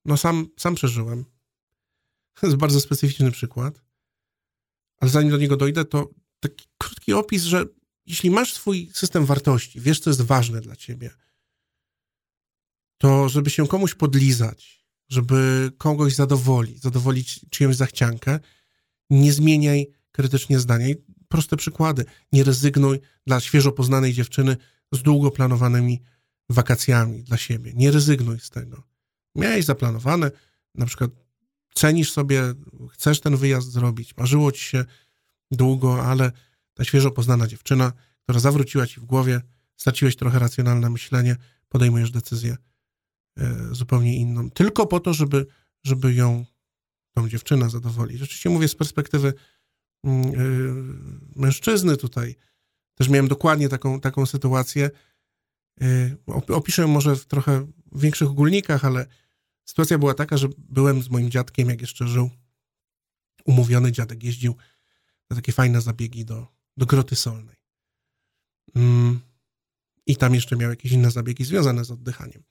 no 0.05 0.17
sam, 0.17 0.47
sam 0.57 0.75
przeżyłem. 0.75 1.25
To 2.33 2.47
jest 2.47 2.57
bardzo 2.57 2.81
specyficzny 2.81 3.31
przykład. 3.31 3.81
Ale 4.99 5.11
zanim 5.11 5.31
do 5.31 5.37
niego 5.37 5.57
dojdę, 5.57 5.85
to 5.85 6.09
taki 6.39 6.65
krótki 6.77 7.13
opis, 7.13 7.43
że 7.43 7.65
jeśli 8.05 8.31
masz 8.31 8.53
swój 8.53 8.89
system 8.93 9.25
wartości, 9.25 9.79
wiesz, 9.81 9.99
co 9.99 10.09
jest 10.09 10.21
ważne 10.21 10.61
dla 10.61 10.75
ciebie, 10.75 11.09
to 12.97 13.29
żeby 13.29 13.49
się 13.49 13.67
komuś 13.67 13.95
podlizać, 13.95 14.85
żeby 15.09 15.71
kogoś 15.77 16.15
zadowolić, 16.15 16.81
zadowolić 16.81 17.45
czyjąś 17.49 17.75
zachciankę, 17.75 18.39
nie 19.09 19.33
zmieniaj 19.33 19.87
krytycznie 20.11 20.59
zdania. 20.59 20.89
I 20.89 20.95
proste 21.27 21.57
przykłady. 21.57 22.05
Nie 22.31 22.43
rezygnuj 22.43 22.99
dla 23.27 23.39
świeżo 23.39 23.71
poznanej 23.71 24.13
dziewczyny 24.13 24.57
z 24.91 25.01
długo 25.01 25.31
planowanymi 25.31 26.01
wakacjami 26.49 27.23
dla 27.23 27.37
siebie. 27.37 27.71
Nie 27.75 27.91
rezygnuj 27.91 28.39
z 28.39 28.49
tego. 28.49 28.83
Miałeś 29.35 29.65
zaplanowane, 29.65 30.31
na 30.75 30.85
przykład 30.85 31.11
cenisz 31.79 32.11
sobie, 32.11 32.53
chcesz 32.91 33.19
ten 33.19 33.37
wyjazd 33.37 33.71
zrobić, 33.71 34.17
marzyło 34.17 34.51
ci 34.51 34.61
się 34.61 34.85
długo, 35.51 36.05
ale 36.05 36.31
ta 36.73 36.83
świeżo 36.83 37.11
poznana 37.11 37.47
dziewczyna, 37.47 37.93
która 38.23 38.39
zawróciła 38.39 38.87
ci 38.87 38.99
w 38.99 39.05
głowie, 39.05 39.41
straciłeś 39.75 40.15
trochę 40.15 40.39
racjonalne 40.39 40.89
myślenie, 40.89 41.35
podejmujesz 41.69 42.11
decyzję 42.11 42.57
e, 43.37 43.67
zupełnie 43.71 44.15
inną, 44.15 44.51
tylko 44.51 44.87
po 44.87 44.99
to, 44.99 45.13
żeby, 45.13 45.45
żeby 45.83 46.13
ją, 46.13 46.45
tą 47.11 47.29
dziewczynę 47.29 47.69
zadowolić. 47.69 48.19
Rzeczywiście 48.19 48.49
mówię 48.49 48.67
z 48.67 48.75
perspektywy 48.75 49.33
mm, 50.03 50.25
e, 50.25 50.33
mężczyzny 51.35 51.97
tutaj. 51.97 52.35
Też 52.95 53.09
miałem 53.09 53.27
dokładnie 53.27 53.69
taką, 53.69 53.99
taką 53.99 54.25
sytuację. 54.25 54.89
E, 55.81 56.15
opiszę 56.47 56.87
może 56.87 57.15
w 57.15 57.25
trochę 57.25 57.67
większych 57.91 58.29
ogólnikach, 58.29 58.85
ale 58.85 59.05
Sytuacja 59.69 59.97
była 59.97 60.13
taka, 60.13 60.37
że 60.37 60.47
byłem 60.57 61.03
z 61.03 61.09
moim 61.09 61.31
dziadkiem, 61.31 61.69
jak 61.69 61.81
jeszcze 61.81 62.07
żył, 62.07 62.29
umówiony 63.45 63.91
dziadek 63.91 64.23
jeździł 64.23 64.55
na 65.29 65.35
takie 65.35 65.51
fajne 65.51 65.81
zabiegi 65.81 66.25
do, 66.25 66.47
do 66.77 66.85
Groty 66.85 67.15
Solnej. 67.15 67.55
Mm. 68.75 69.19
I 70.05 70.15
tam 70.15 70.35
jeszcze 70.35 70.55
miał 70.55 70.69
jakieś 70.69 70.91
inne 70.91 71.11
zabiegi 71.11 71.45
związane 71.45 71.85
z 71.85 71.91
oddychaniem. 71.91 72.43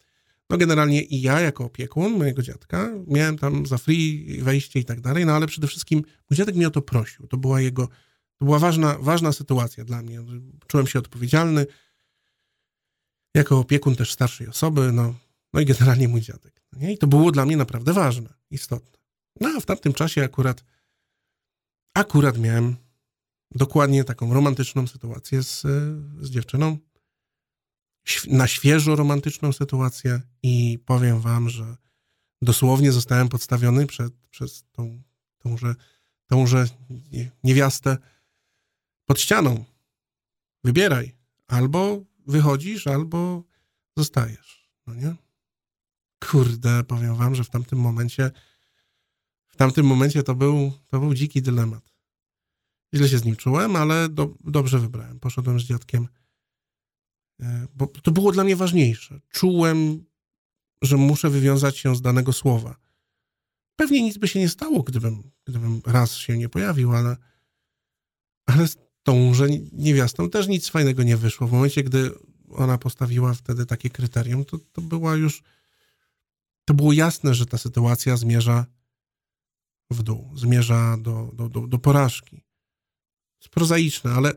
No 0.50 0.56
generalnie 0.58 1.02
i 1.02 1.20
ja 1.20 1.40
jako 1.40 1.64
opiekun 1.64 2.18
mojego 2.18 2.42
dziadka 2.42 2.90
miałem 3.06 3.38
tam 3.38 3.66
za 3.66 3.78
free 3.78 4.40
wejście 4.42 4.80
i 4.80 4.84
tak 4.84 5.00
dalej, 5.00 5.26
no 5.26 5.32
ale 5.32 5.46
przede 5.46 5.66
wszystkim 5.66 6.02
mój 6.30 6.36
dziadek 6.36 6.54
mnie 6.54 6.68
o 6.68 6.70
to 6.70 6.82
prosił. 6.82 7.26
To 7.26 7.36
była 7.36 7.60
jego, 7.60 7.86
to 8.36 8.44
była 8.44 8.58
ważna, 8.58 8.98
ważna 9.00 9.32
sytuacja 9.32 9.84
dla 9.84 10.02
mnie. 10.02 10.20
Czułem 10.66 10.86
się 10.86 10.98
odpowiedzialny. 10.98 11.66
Jako 13.34 13.58
opiekun 13.58 13.96
też 13.96 14.12
starszej 14.12 14.48
osoby, 14.48 14.92
no, 14.92 15.14
no 15.52 15.60
i 15.60 15.64
generalnie 15.64 16.08
mój 16.08 16.20
dziadek. 16.20 16.62
Nie? 16.72 16.92
I 16.92 16.98
to 16.98 17.06
było 17.06 17.32
dla 17.32 17.46
mnie 17.46 17.56
naprawdę 17.56 17.92
ważne, 17.92 18.34
istotne. 18.50 18.98
No 19.40 19.48
a 19.56 19.60
w 19.60 19.66
tamtym 19.66 19.92
czasie 19.92 20.24
akurat, 20.24 20.64
akurat 21.94 22.38
miałem 22.38 22.76
dokładnie 23.50 24.04
taką 24.04 24.34
romantyczną 24.34 24.86
sytuację 24.86 25.42
z, 25.42 25.60
z 26.20 26.30
dziewczyną. 26.30 26.78
Na 28.26 28.46
świeżo 28.46 28.96
romantyczną 28.96 29.52
sytuację 29.52 30.20
i 30.42 30.78
powiem 30.86 31.20
wam, 31.20 31.50
że 31.50 31.76
dosłownie 32.42 32.92
zostałem 32.92 33.28
podstawiony 33.28 33.86
przed, 33.86 34.14
przez 34.30 34.64
tą, 34.72 35.02
tąże, 35.38 35.74
tąże 36.26 36.66
niewiastę 37.44 37.96
pod 39.06 39.20
ścianą. 39.20 39.64
Wybieraj. 40.64 41.16
Albo 41.46 42.04
wychodzisz, 42.26 42.86
albo 42.86 43.44
zostajesz. 43.96 44.70
No 44.86 44.94
nie? 44.94 45.14
Kurde, 46.24 46.84
powiem 46.84 47.14
wam, 47.14 47.34
że 47.34 47.44
w 47.44 47.50
tamtym 47.50 47.78
momencie 47.78 48.30
w 49.48 49.56
tamtym 49.56 49.86
momencie 49.86 50.22
to 50.22 50.34
był, 50.34 50.72
to 50.86 51.00
był 51.00 51.14
dziki 51.14 51.42
dylemat. 51.42 51.94
Źle 52.94 53.08
się 53.08 53.18
z 53.18 53.24
nim 53.24 53.36
czułem, 53.36 53.76
ale 53.76 54.08
do, 54.08 54.34
dobrze 54.44 54.78
wybrałem. 54.78 55.20
Poszedłem 55.20 55.60
z 55.60 55.64
dziadkiem, 55.64 56.08
e, 57.40 57.66
bo 57.74 57.86
to 57.86 58.10
było 58.10 58.32
dla 58.32 58.44
mnie 58.44 58.56
ważniejsze. 58.56 59.20
Czułem, 59.28 60.04
że 60.82 60.96
muszę 60.96 61.30
wywiązać 61.30 61.78
się 61.78 61.96
z 61.96 62.02
danego 62.02 62.32
słowa. 62.32 62.76
Pewnie 63.76 64.02
nic 64.02 64.18
by 64.18 64.28
się 64.28 64.38
nie 64.38 64.48
stało, 64.48 64.82
gdybym, 64.82 65.30
gdybym 65.44 65.82
raz 65.86 66.14
się 66.14 66.38
nie 66.38 66.48
pojawił, 66.48 66.92
ale, 66.92 67.16
ale 68.46 68.68
z 68.68 68.76
że 69.32 69.48
niewiastą 69.72 70.30
też 70.30 70.48
nic 70.48 70.68
fajnego 70.68 71.02
nie 71.02 71.16
wyszło. 71.16 71.46
W 71.46 71.52
momencie, 71.52 71.82
gdy 71.82 72.10
ona 72.50 72.78
postawiła 72.78 73.34
wtedy 73.34 73.66
takie 73.66 73.90
kryterium, 73.90 74.44
to, 74.44 74.58
to 74.58 74.82
była 74.82 75.16
już 75.16 75.42
to 76.68 76.74
było 76.74 76.92
jasne, 76.92 77.34
że 77.34 77.46
ta 77.46 77.58
sytuacja 77.58 78.16
zmierza 78.16 78.66
w 79.90 80.02
dół, 80.02 80.30
zmierza 80.36 80.96
do, 81.00 81.30
do, 81.34 81.48
do, 81.48 81.66
do 81.66 81.78
porażki. 81.78 82.44
Jest 83.40 83.48
prozaiczne, 83.50 84.10
ale 84.12 84.32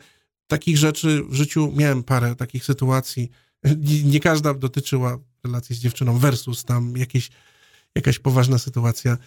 takich 0.48 0.78
rzeczy 0.78 1.24
w 1.24 1.34
życiu 1.34 1.74
miałem 1.76 2.04
parę 2.04 2.36
takich 2.36 2.65
sytuacji. 2.65 3.30
Nie, 3.78 4.04
nie 4.04 4.20
każda 4.20 4.54
dotyczyła 4.54 5.17
relacji 5.44 5.76
z 5.76 5.80
dziewczyną 5.80 6.17
versus 6.20 6.63
tam 6.63 6.98
jakieś, 6.98 7.30
jakaś 7.96 8.20
poważna 8.20 8.58
sytuacja, 8.58 9.17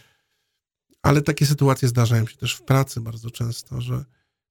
ale 1.03 1.23
takie 1.23 1.47
sytuacje 1.47 1.89
zdarzają 1.89 2.27
się 2.27 2.37
też 2.37 2.55
w 2.55 2.63
pracy 2.63 3.01
bardzo 3.01 3.31
często, 3.31 3.81
że 3.81 4.05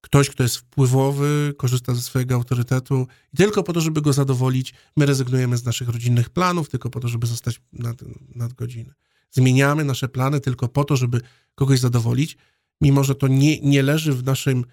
ktoś, 0.04 0.30
kto 0.30 0.44
jest 0.44 0.58
wpływowy, 0.58 1.54
korzysta 1.58 1.96
ze 1.96 2.02
swojego 2.02 2.36
autorytetu 2.36 3.08
i 3.34 3.38
tylko 3.38 3.64
po 3.64 3.74
to, 3.74 3.82
żeby 3.82 4.02
go 4.02 4.14
zadowolić, 4.14 4.74
my 4.98 5.06
rezygnujemy 5.06 5.58
z 5.58 5.66
naszych 5.66 5.90
rodzinnych 5.90 6.30
planów, 6.30 6.70
tylko 6.70 6.90
po 6.90 7.00
to, 7.00 7.08
żeby 7.08 7.28
zostać 7.28 7.62
nad, 7.74 7.98
nad 8.36 8.54
godzinę. 8.54 8.94
Zmieniamy 9.32 9.84
nasze 9.84 10.10
plany 10.10 10.40
tylko 10.40 10.68
po 10.68 10.84
to, 10.84 10.96
żeby 10.96 11.22
kogoś 11.56 11.80
zadowolić, 11.80 12.38
mimo 12.82 13.04
że 13.04 13.16
to 13.16 13.28
nie, 13.28 13.60
nie 13.60 13.84
leży 13.84 14.14
w 14.14 14.24
naszym, 14.24 14.66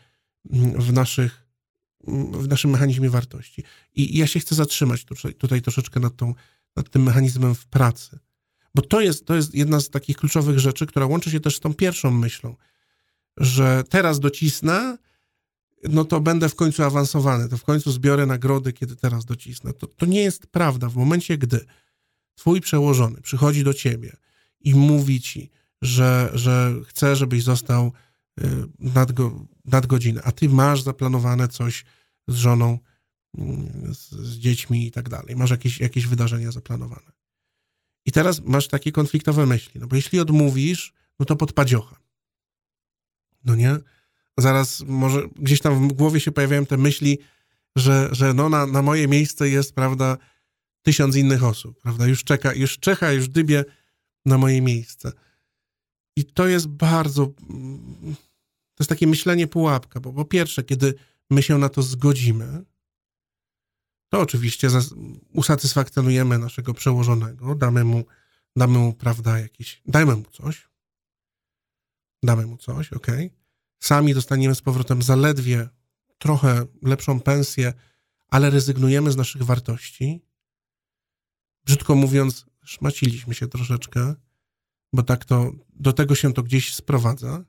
w, 0.79 0.93
naszych, 0.93 1.47
w 2.33 2.49
naszym 2.49 2.71
mechanizmie 2.71 3.11
wartości. 3.11 3.65
I 3.95 4.19
ja 4.19 4.27
się 4.27 4.41
chcę 4.41 4.55
zatrzymać 4.55 5.05
tutaj, 5.05 5.35
tutaj 5.35 5.63
troszeczkę 5.63 6.01
nad, 6.01 6.17
tą, 6.17 6.35
nad 6.77 6.91
tym 6.91 7.03
mechanizmem 7.03 7.55
w 7.55 7.67
pracy. 7.67 8.19
Bo 8.75 8.83
to 8.83 9.01
jest, 9.01 9.27
to 9.27 9.35
jest 9.35 9.55
jedna 9.55 9.81
z 9.81 9.91
takich 9.91 10.17
kluczowych 10.17 10.59
rzeczy, 10.59 10.87
która 10.87 11.07
łączy 11.07 11.31
się 11.31 11.41
też 11.41 11.57
z 11.57 11.61
tą 11.61 11.75
pierwszą 11.75 12.11
myślą, 12.11 12.57
że 13.37 13.85
teraz 13.89 14.21
docisnę, 14.21 14.99
no 15.89 16.05
to 16.05 16.21
będę 16.21 16.49
w 16.49 16.55
końcu 16.55 16.83
awansowany, 16.83 17.49
to 17.49 17.57
w 17.57 17.65
końcu 17.65 17.93
zbiorę 17.93 18.27
nagrody, 18.27 18.73
kiedy 18.73 18.97
teraz 18.97 19.25
docisnę. 19.25 19.73
To, 19.73 19.87
to 19.87 20.07
nie 20.07 20.23
jest 20.23 20.47
prawda. 20.47 20.89
W 20.89 20.97
momencie, 20.97 21.39
gdy 21.39 21.67
twój 22.35 22.61
przełożony 22.61 23.21
przychodzi 23.21 23.65
do 23.65 23.75
ciebie 23.75 24.17
i 24.61 24.75
mówi 24.75 25.21
ci, 25.21 25.51
że, 25.83 26.31
że 26.35 26.75
chce, 26.87 27.17
żebyś 27.17 27.43
został 27.43 27.93
y, 28.41 28.45
nad, 28.79 29.13
go, 29.13 29.47
nad 29.65 29.87
godzinę, 29.87 30.23
a 30.25 30.33
ty 30.33 30.49
masz 30.49 30.83
zaplanowane 30.83 31.49
coś 31.49 31.85
z 32.29 32.35
żoną, 32.35 32.79
mm, 33.39 33.95
z, 33.95 34.11
z 34.11 34.39
dziećmi 34.39 34.87
i 34.87 34.91
tak 34.91 35.09
dalej, 35.09 35.37
masz 35.37 35.51
jakieś, 35.51 35.81
jakieś 35.81 36.07
wydarzenia 36.07 36.53
zaplanowane. 36.53 37.13
I 38.07 38.13
teraz 38.13 38.41
masz 38.41 38.69
takie 38.69 38.93
konfliktowe 38.93 39.47
myśli, 39.47 39.81
no 39.81 39.87
bo 39.87 39.97
jeśli 39.97 40.21
odmówisz, 40.21 40.93
no 41.19 41.27
to 41.27 41.37
podpadziocha. 41.37 41.97
No 43.45 43.55
nie? 43.55 43.79
Zaraz 44.41 44.83
może 44.87 45.29
gdzieś 45.37 45.61
tam 45.61 45.89
w 45.89 45.93
głowie 45.93 46.21
się 46.21 46.33
pojawiają 46.33 46.67
te 46.67 46.77
myśli, 46.77 47.19
że, 47.77 48.09
że 48.13 48.35
no 48.35 48.49
na, 48.49 48.67
na 48.67 48.83
moje 48.83 49.09
miejsce 49.09 49.49
jest, 49.49 49.75
prawda, 49.75 50.17
tysiąc 50.83 51.17
innych 51.17 51.45
osób, 51.45 51.81
prawda, 51.83 52.07
już 52.07 52.25
czeka, 52.25 52.55
już 52.55 52.79
czeka, 52.79 53.13
już 53.13 53.29
dybie 53.29 53.65
na 54.25 54.39
moje 54.39 54.63
miejsce. 54.63 55.13
I 56.17 56.25
to 56.25 56.49
jest 56.49 56.69
bardzo, 56.69 57.27
to 58.75 58.81
jest 58.81 58.89
takie 58.89 59.07
myślenie 59.07 59.47
pułapka, 59.47 60.01
bo 60.01 60.13
po 60.13 60.25
pierwsze, 60.25 60.65
kiedy 60.65 60.95
my 61.31 61.43
się 61.43 61.59
na 61.59 61.69
to 61.69 61.83
zgodzimy, 61.83 62.65
to 64.09 64.21
oczywiście 64.21 64.69
usatysfakcjonujemy 65.33 66.39
naszego 66.39 66.75
przełożonego, 66.75 67.55
damy 67.55 67.85
mu, 67.85 68.05
damy 68.57 68.79
mu, 68.79 68.93
prawda, 68.93 69.39
jakiś, 69.39 69.83
dajmy 69.87 70.17
mu 70.17 70.25
coś, 70.25 70.69
damy 72.23 72.47
mu 72.47 72.57
coś, 72.57 72.93
ok. 72.93 73.07
Sami 73.81 74.15
dostaniemy 74.15 74.55
z 74.55 74.61
powrotem 74.61 75.03
zaledwie 75.03 75.69
trochę 76.19 76.67
lepszą 76.83 77.21
pensję, 77.21 77.73
ale 78.29 78.51
rezygnujemy 78.51 79.13
z 79.13 79.17
naszych 79.17 79.43
wartości. 79.43 80.23
Brzydko 81.65 81.95
mówiąc, 81.95 82.47
szmaciliśmy 82.65 83.35
się 83.35 83.49
troszeczkę, 83.49 84.15
bo 84.93 85.03
tak 85.03 85.25
to, 85.25 85.53
do 85.73 85.93
tego 85.93 86.15
się 86.15 86.33
to 86.33 86.43
gdzieś 86.43 86.75
sprowadza, 86.75 87.45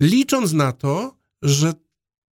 licząc 0.00 0.52
na 0.52 0.72
to, 0.72 1.18
że 1.42 1.72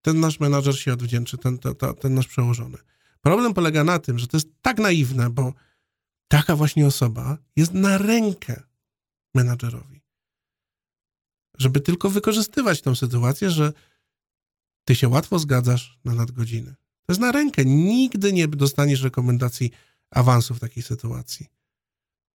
ten 0.01 0.19
nasz 0.19 0.39
menadżer 0.39 0.79
się 0.79 0.93
odwdzięczy, 0.93 1.37
ten, 1.37 1.57
ten, 1.57 1.75
ten 1.99 2.13
nasz 2.13 2.27
przełożony. 2.27 2.77
Problem 3.21 3.53
polega 3.53 3.83
na 3.83 3.99
tym, 3.99 4.19
że 4.19 4.27
to 4.27 4.37
jest 4.37 4.47
tak 4.61 4.77
naiwne, 4.77 5.29
bo 5.29 5.53
taka 6.27 6.55
właśnie 6.55 6.87
osoba 6.87 7.37
jest 7.55 7.73
na 7.73 7.97
rękę 7.97 8.63
menadżerowi. 9.35 10.02
Żeby 11.57 11.81
tylko 11.81 12.09
wykorzystywać 12.09 12.81
tę 12.81 12.95
sytuację, 12.95 13.49
że 13.49 13.73
ty 14.85 14.95
się 14.95 15.07
łatwo 15.07 15.39
zgadzasz 15.39 15.99
na 16.05 16.13
nadgodziny. 16.13 16.75
To 17.05 17.11
jest 17.13 17.21
na 17.21 17.31
rękę. 17.31 17.65
Nigdy 17.65 18.33
nie 18.33 18.47
dostaniesz 18.47 19.01
rekomendacji 19.01 19.71
awansu 20.11 20.53
w 20.53 20.59
takiej 20.59 20.83
sytuacji. 20.83 21.47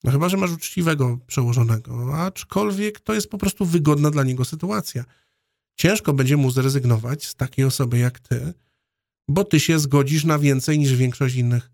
No 0.05 0.13
chyba, 0.13 0.29
że 0.29 0.37
masz 0.37 0.51
uczciwego 0.51 1.19
przełożonego, 1.27 2.17
aczkolwiek 2.25 3.01
to 3.01 3.15
jest 3.15 3.31
po 3.31 3.39
prostu 3.39 3.67
wygodna 3.67 4.11
dla 4.11 4.25
niego 4.25 4.45
sytuacja. 4.45 5.05
Ciężko 5.77 6.13
będzie 6.13 6.37
mu 6.37 6.51
zrezygnować 6.51 7.27
z 7.27 7.35
takiej 7.35 7.65
osoby 7.65 7.99
jak 7.99 8.21
ty, 8.21 8.55
bo 9.29 9.45
ty 9.45 9.61
się 9.61 9.79
zgodzisz 9.79 10.25
na 10.25 10.39
więcej 10.39 10.79
niż 10.79 10.95
większość 10.95 11.35
innych, 11.35 11.71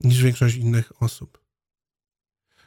niż 0.00 0.22
większość 0.22 0.56
innych 0.56 1.02
osób. 1.02 1.44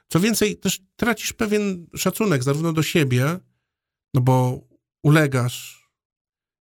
Co 0.07 0.19
więcej, 0.19 0.57
też 0.57 0.81
tracisz 0.95 1.33
pewien 1.33 1.87
szacunek 1.95 2.43
zarówno 2.43 2.73
do 2.73 2.83
siebie, 2.83 3.39
no 4.13 4.21
bo 4.21 4.61
ulegasz 5.03 5.89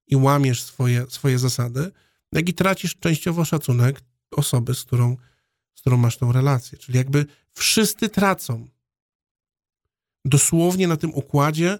i 0.06 0.16
łamiesz 0.16 0.62
swoje, 0.62 1.06
swoje 1.10 1.38
zasady, 1.38 1.92
jak 2.32 2.48
i 2.48 2.54
tracisz 2.54 2.96
częściowo 2.96 3.44
szacunek 3.44 4.00
osoby, 4.30 4.74
z 4.74 4.84
którą, 4.84 5.16
z 5.74 5.80
którą 5.80 5.96
masz 5.96 6.16
tą 6.16 6.32
relację. 6.32 6.78
Czyli 6.78 6.98
jakby 6.98 7.26
wszyscy 7.52 8.08
tracą. 8.08 8.68
Dosłownie 10.24 10.88
na 10.88 10.96
tym 10.96 11.14
układzie, 11.14 11.78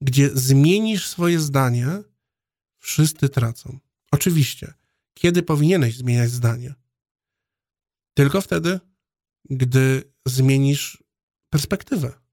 gdzie 0.00 0.30
zmienisz 0.34 1.08
swoje 1.08 1.40
zdanie, 1.40 1.86
wszyscy 2.78 3.28
tracą. 3.28 3.78
Oczywiście, 4.10 4.74
kiedy 5.14 5.42
powinieneś 5.42 5.96
zmieniać 5.96 6.30
zdanie? 6.30 6.74
Tylko 8.14 8.40
wtedy, 8.40 8.80
gdy 9.50 10.12
zmienisz 10.26 11.04
perspektywę. 11.50 12.27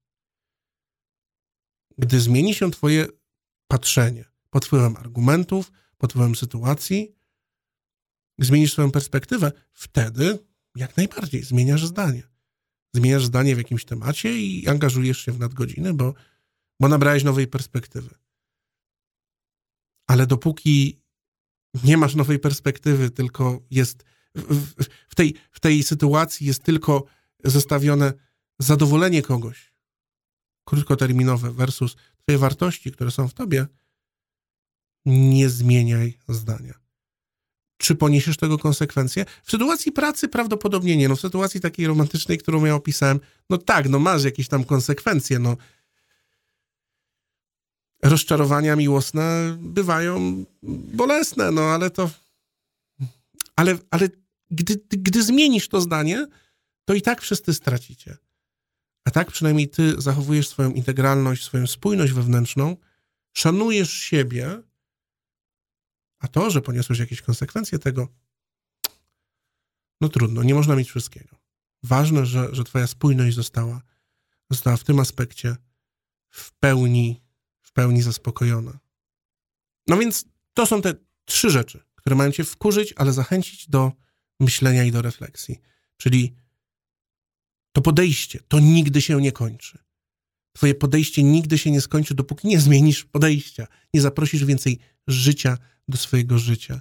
Gdy 1.98 2.20
zmieni 2.20 2.54
się 2.54 2.70
Twoje 2.70 3.06
patrzenie 3.68 4.24
pod 4.50 4.66
wpływem 4.66 4.96
argumentów, 4.96 5.72
pod 5.98 6.12
wpływem 6.12 6.34
sytuacji, 6.34 7.16
zmienisz 8.38 8.72
swoją 8.72 8.90
perspektywę, 8.90 9.52
wtedy 9.72 10.38
jak 10.76 10.96
najbardziej 10.96 11.42
zmieniasz 11.42 11.86
zdanie. 11.86 12.22
Zmieniasz 12.94 13.24
zdanie 13.24 13.54
w 13.54 13.58
jakimś 13.58 13.84
temacie 13.84 14.40
i 14.40 14.68
angażujesz 14.68 15.18
się 15.18 15.32
w 15.32 15.38
nadgodziny, 15.38 15.94
bo, 15.94 16.14
bo 16.80 16.88
nabrałeś 16.88 17.24
nowej 17.24 17.46
perspektywy. 17.46 18.14
Ale 20.06 20.26
dopóki 20.26 21.00
nie 21.84 21.96
masz 21.96 22.14
nowej 22.14 22.38
perspektywy, 22.38 23.10
tylko 23.10 23.60
jest 23.70 24.04
w, 24.34 24.84
w, 25.08 25.14
tej, 25.14 25.34
w 25.52 25.60
tej 25.60 25.82
sytuacji 25.82 26.46
jest 26.46 26.62
tylko 26.62 27.04
zestawione 27.44 28.12
zadowolenie 28.58 29.22
kogoś 29.22 29.75
krótkoterminowe 30.66 31.52
versus 31.52 31.96
twoje 32.22 32.38
wartości, 32.38 32.92
które 32.92 33.10
są 33.10 33.28
w 33.28 33.34
tobie, 33.34 33.66
nie 35.06 35.48
zmieniaj 35.48 36.18
zdania. 36.28 36.74
Czy 37.78 37.94
poniesiesz 37.94 38.36
tego 38.36 38.58
konsekwencje? 38.58 39.24
W 39.42 39.50
sytuacji 39.50 39.92
pracy 39.92 40.28
prawdopodobnie 40.28 40.96
nie. 40.96 41.08
No 41.08 41.16
w 41.16 41.20
sytuacji 41.20 41.60
takiej 41.60 41.86
romantycznej, 41.86 42.38
którą 42.38 42.64
ja 42.64 42.74
opisałem, 42.74 43.20
no 43.50 43.58
tak, 43.58 43.88
no 43.88 43.98
masz 43.98 44.24
jakieś 44.24 44.48
tam 44.48 44.64
konsekwencje, 44.64 45.38
no. 45.38 45.56
Rozczarowania 48.02 48.76
miłosne 48.76 49.56
bywają 49.60 50.44
bolesne, 50.92 51.50
no 51.50 51.62
ale 51.62 51.90
to... 51.90 52.10
Ale, 53.56 53.78
ale 53.90 54.08
gdy, 54.50 54.80
gdy 54.90 55.22
zmienisz 55.22 55.68
to 55.68 55.80
zdanie, 55.80 56.26
to 56.84 56.94
i 56.94 57.02
tak 57.02 57.20
wszyscy 57.20 57.54
stracicie. 57.54 58.16
A 59.06 59.10
tak 59.10 59.30
przynajmniej 59.30 59.68
ty 59.68 59.94
zachowujesz 59.98 60.48
swoją 60.48 60.72
integralność, 60.72 61.44
swoją 61.44 61.66
spójność 61.66 62.12
wewnętrzną, 62.12 62.76
szanujesz 63.32 63.90
siebie, 63.90 64.62
a 66.18 66.28
to, 66.28 66.50
że 66.50 66.62
poniosłeś 66.62 66.98
jakieś 66.98 67.22
konsekwencje 67.22 67.78
tego, 67.78 68.08
no 70.00 70.08
trudno, 70.08 70.42
nie 70.42 70.54
można 70.54 70.76
mieć 70.76 70.88
wszystkiego. 70.88 71.36
Ważne, 71.82 72.26
że, 72.26 72.54
że 72.54 72.64
twoja 72.64 72.86
spójność 72.86 73.36
została, 73.36 73.82
została 74.50 74.76
w 74.76 74.84
tym 74.84 75.00
aspekcie 75.00 75.56
w 76.28 76.52
pełni, 76.52 77.22
w 77.62 77.72
pełni 77.72 78.02
zaspokojona. 78.02 78.78
No 79.86 79.98
więc 79.98 80.24
to 80.54 80.66
są 80.66 80.82
te 80.82 80.94
trzy 81.24 81.50
rzeczy, 81.50 81.82
które 81.94 82.16
mają 82.16 82.32
cię 82.32 82.44
wkurzyć, 82.44 82.94
ale 82.96 83.12
zachęcić 83.12 83.68
do 83.68 83.92
myślenia 84.40 84.84
i 84.84 84.92
do 84.92 85.02
refleksji. 85.02 85.60
Czyli 85.96 86.36
to 87.76 87.80
podejście, 87.80 88.40
to 88.48 88.60
nigdy 88.60 89.02
się 89.02 89.20
nie 89.20 89.32
kończy. 89.32 89.78
Twoje 90.52 90.74
podejście 90.74 91.22
nigdy 91.22 91.58
się 91.58 91.70
nie 91.70 91.80
skończy, 91.80 92.14
dopóki 92.14 92.48
nie 92.48 92.60
zmienisz 92.60 93.04
podejścia, 93.04 93.66
nie 93.94 94.00
zaprosisz 94.00 94.44
więcej 94.44 94.78
życia 95.06 95.58
do 95.88 95.96
swojego 95.96 96.38
życia. 96.38 96.80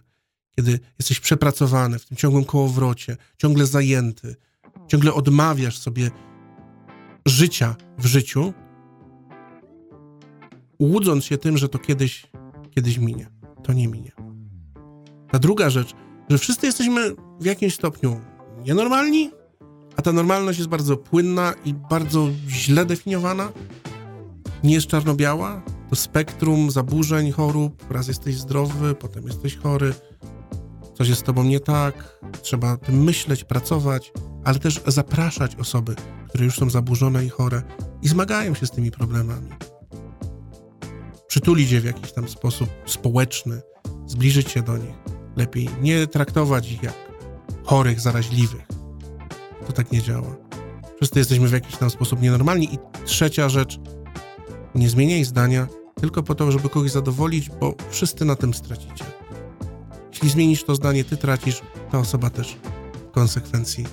Kiedy 0.55 0.79
jesteś 0.99 1.19
przepracowany 1.19 1.99
w 1.99 2.05
tym 2.05 2.17
ciągłym 2.17 2.45
kołowrocie, 2.45 3.17
ciągle 3.37 3.65
zajęty, 3.65 4.35
ciągle 4.87 5.13
odmawiasz 5.13 5.77
sobie 5.77 6.11
życia 7.25 7.75
w 7.97 8.05
życiu, 8.05 8.53
łudząc 10.79 11.25
się 11.25 11.37
tym, 11.37 11.57
że 11.57 11.69
to 11.69 11.79
kiedyś, 11.79 12.27
kiedyś 12.75 12.97
minie. 12.97 13.27
To 13.63 13.73
nie 13.73 13.87
minie. 13.87 14.11
Ta 15.31 15.39
druga 15.39 15.69
rzecz, 15.69 15.93
że 16.29 16.37
wszyscy 16.37 16.65
jesteśmy 16.65 17.15
w 17.39 17.45
jakimś 17.45 17.75
stopniu 17.75 18.21
nienormalni, 18.65 19.31
a 19.97 20.01
ta 20.01 20.11
normalność 20.11 20.59
jest 20.59 20.69
bardzo 20.69 20.97
płynna 20.97 21.53
i 21.65 21.73
bardzo 21.73 22.29
źle 22.47 22.85
definiowana. 22.85 23.51
Nie 24.63 24.73
jest 24.73 24.87
czarno-biała. 24.87 25.61
To 25.89 25.95
spektrum 25.95 26.71
zaburzeń, 26.71 27.31
chorób. 27.31 27.91
Raz 27.91 28.07
jesteś 28.07 28.37
zdrowy, 28.37 28.95
potem 28.95 29.27
jesteś 29.27 29.57
chory. 29.57 29.93
Coś 30.93 31.07
jest 31.07 31.21
z 31.21 31.23
tobą 31.23 31.43
nie 31.43 31.59
tak. 31.59 32.19
Trzeba 32.41 32.77
tym 32.77 33.03
myśleć, 33.03 33.43
pracować, 33.43 34.11
ale 34.43 34.59
też 34.59 34.81
zapraszać 34.87 35.55
osoby, 35.55 35.95
które 36.29 36.45
już 36.45 36.57
są 36.57 36.69
zaburzone 36.69 37.25
i 37.25 37.29
chore 37.29 37.61
i 38.01 38.07
zmagają 38.07 38.53
się 38.53 38.65
z 38.65 38.71
tymi 38.71 38.91
problemami. 38.91 39.49
Przytulić 41.27 41.71
je 41.71 41.81
w 41.81 41.85
jakiś 41.85 42.11
tam 42.11 42.27
sposób 42.27 42.69
społeczny, 42.85 43.61
zbliżyć 44.07 44.51
się 44.51 44.61
do 44.61 44.77
nich. 44.77 44.95
Lepiej 45.35 45.69
nie 45.81 46.07
traktować 46.07 46.71
ich 46.71 46.83
jak 46.83 46.95
chorych, 47.63 47.99
zaraźliwych 47.99 48.84
to 49.67 49.73
tak 49.73 49.91
nie 49.91 50.01
działa. 50.01 50.35
Wszyscy 50.95 51.19
jesteśmy 51.19 51.47
w 51.47 51.51
jakiś 51.51 51.77
tam 51.77 51.89
sposób 51.89 52.21
nienormalni. 52.21 52.73
I 52.73 52.77
trzecia 53.05 53.49
rzecz, 53.49 53.79
nie 54.75 54.89
zmieniaj 54.89 55.25
zdania 55.25 55.67
tylko 56.01 56.23
po 56.23 56.35
to, 56.35 56.51
żeby 56.51 56.69
kogoś 56.69 56.91
zadowolić, 56.91 57.49
bo 57.49 57.75
wszyscy 57.89 58.25
na 58.25 58.35
tym 58.35 58.53
stracicie. 58.53 59.05
Jeśli 60.11 60.29
zmienisz 60.29 60.63
to 60.63 60.75
zdanie, 60.75 61.03
ty 61.03 61.17
tracisz, 61.17 61.61
ta 61.91 61.99
osoba 61.99 62.29
też 62.29 62.57
w 63.07 63.11
konsekwencji 63.11 63.85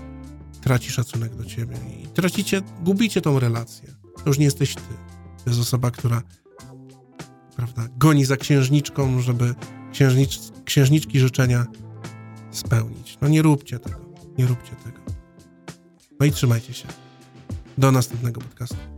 traci 0.60 0.90
szacunek 0.90 1.34
do 1.34 1.44
ciebie 1.44 1.76
i 2.02 2.06
tracicie, 2.06 2.62
gubicie 2.82 3.20
tą 3.20 3.40
relację. 3.40 3.88
To 4.16 4.22
już 4.26 4.38
nie 4.38 4.44
jesteś 4.44 4.74
ty. 4.74 4.80
To 5.44 5.50
jest 5.50 5.60
osoba, 5.60 5.90
która 5.90 6.22
prawda, 7.56 7.88
goni 7.96 8.24
za 8.24 8.36
księżniczką, 8.36 9.20
żeby 9.20 9.54
księżnicz, 9.92 10.40
księżniczki 10.64 11.20
życzenia 11.20 11.66
spełnić. 12.50 13.18
No 13.22 13.28
nie 13.28 13.42
róbcie 13.42 13.78
tego. 13.78 14.00
Nie 14.38 14.46
róbcie 14.46 14.76
tego. 14.84 15.11
No 16.22 16.26
i 16.26 16.32
trzymajcie 16.32 16.74
się. 16.74 16.88
Do 17.78 17.92
następnego 17.92 18.40
podcastu. 18.40 18.91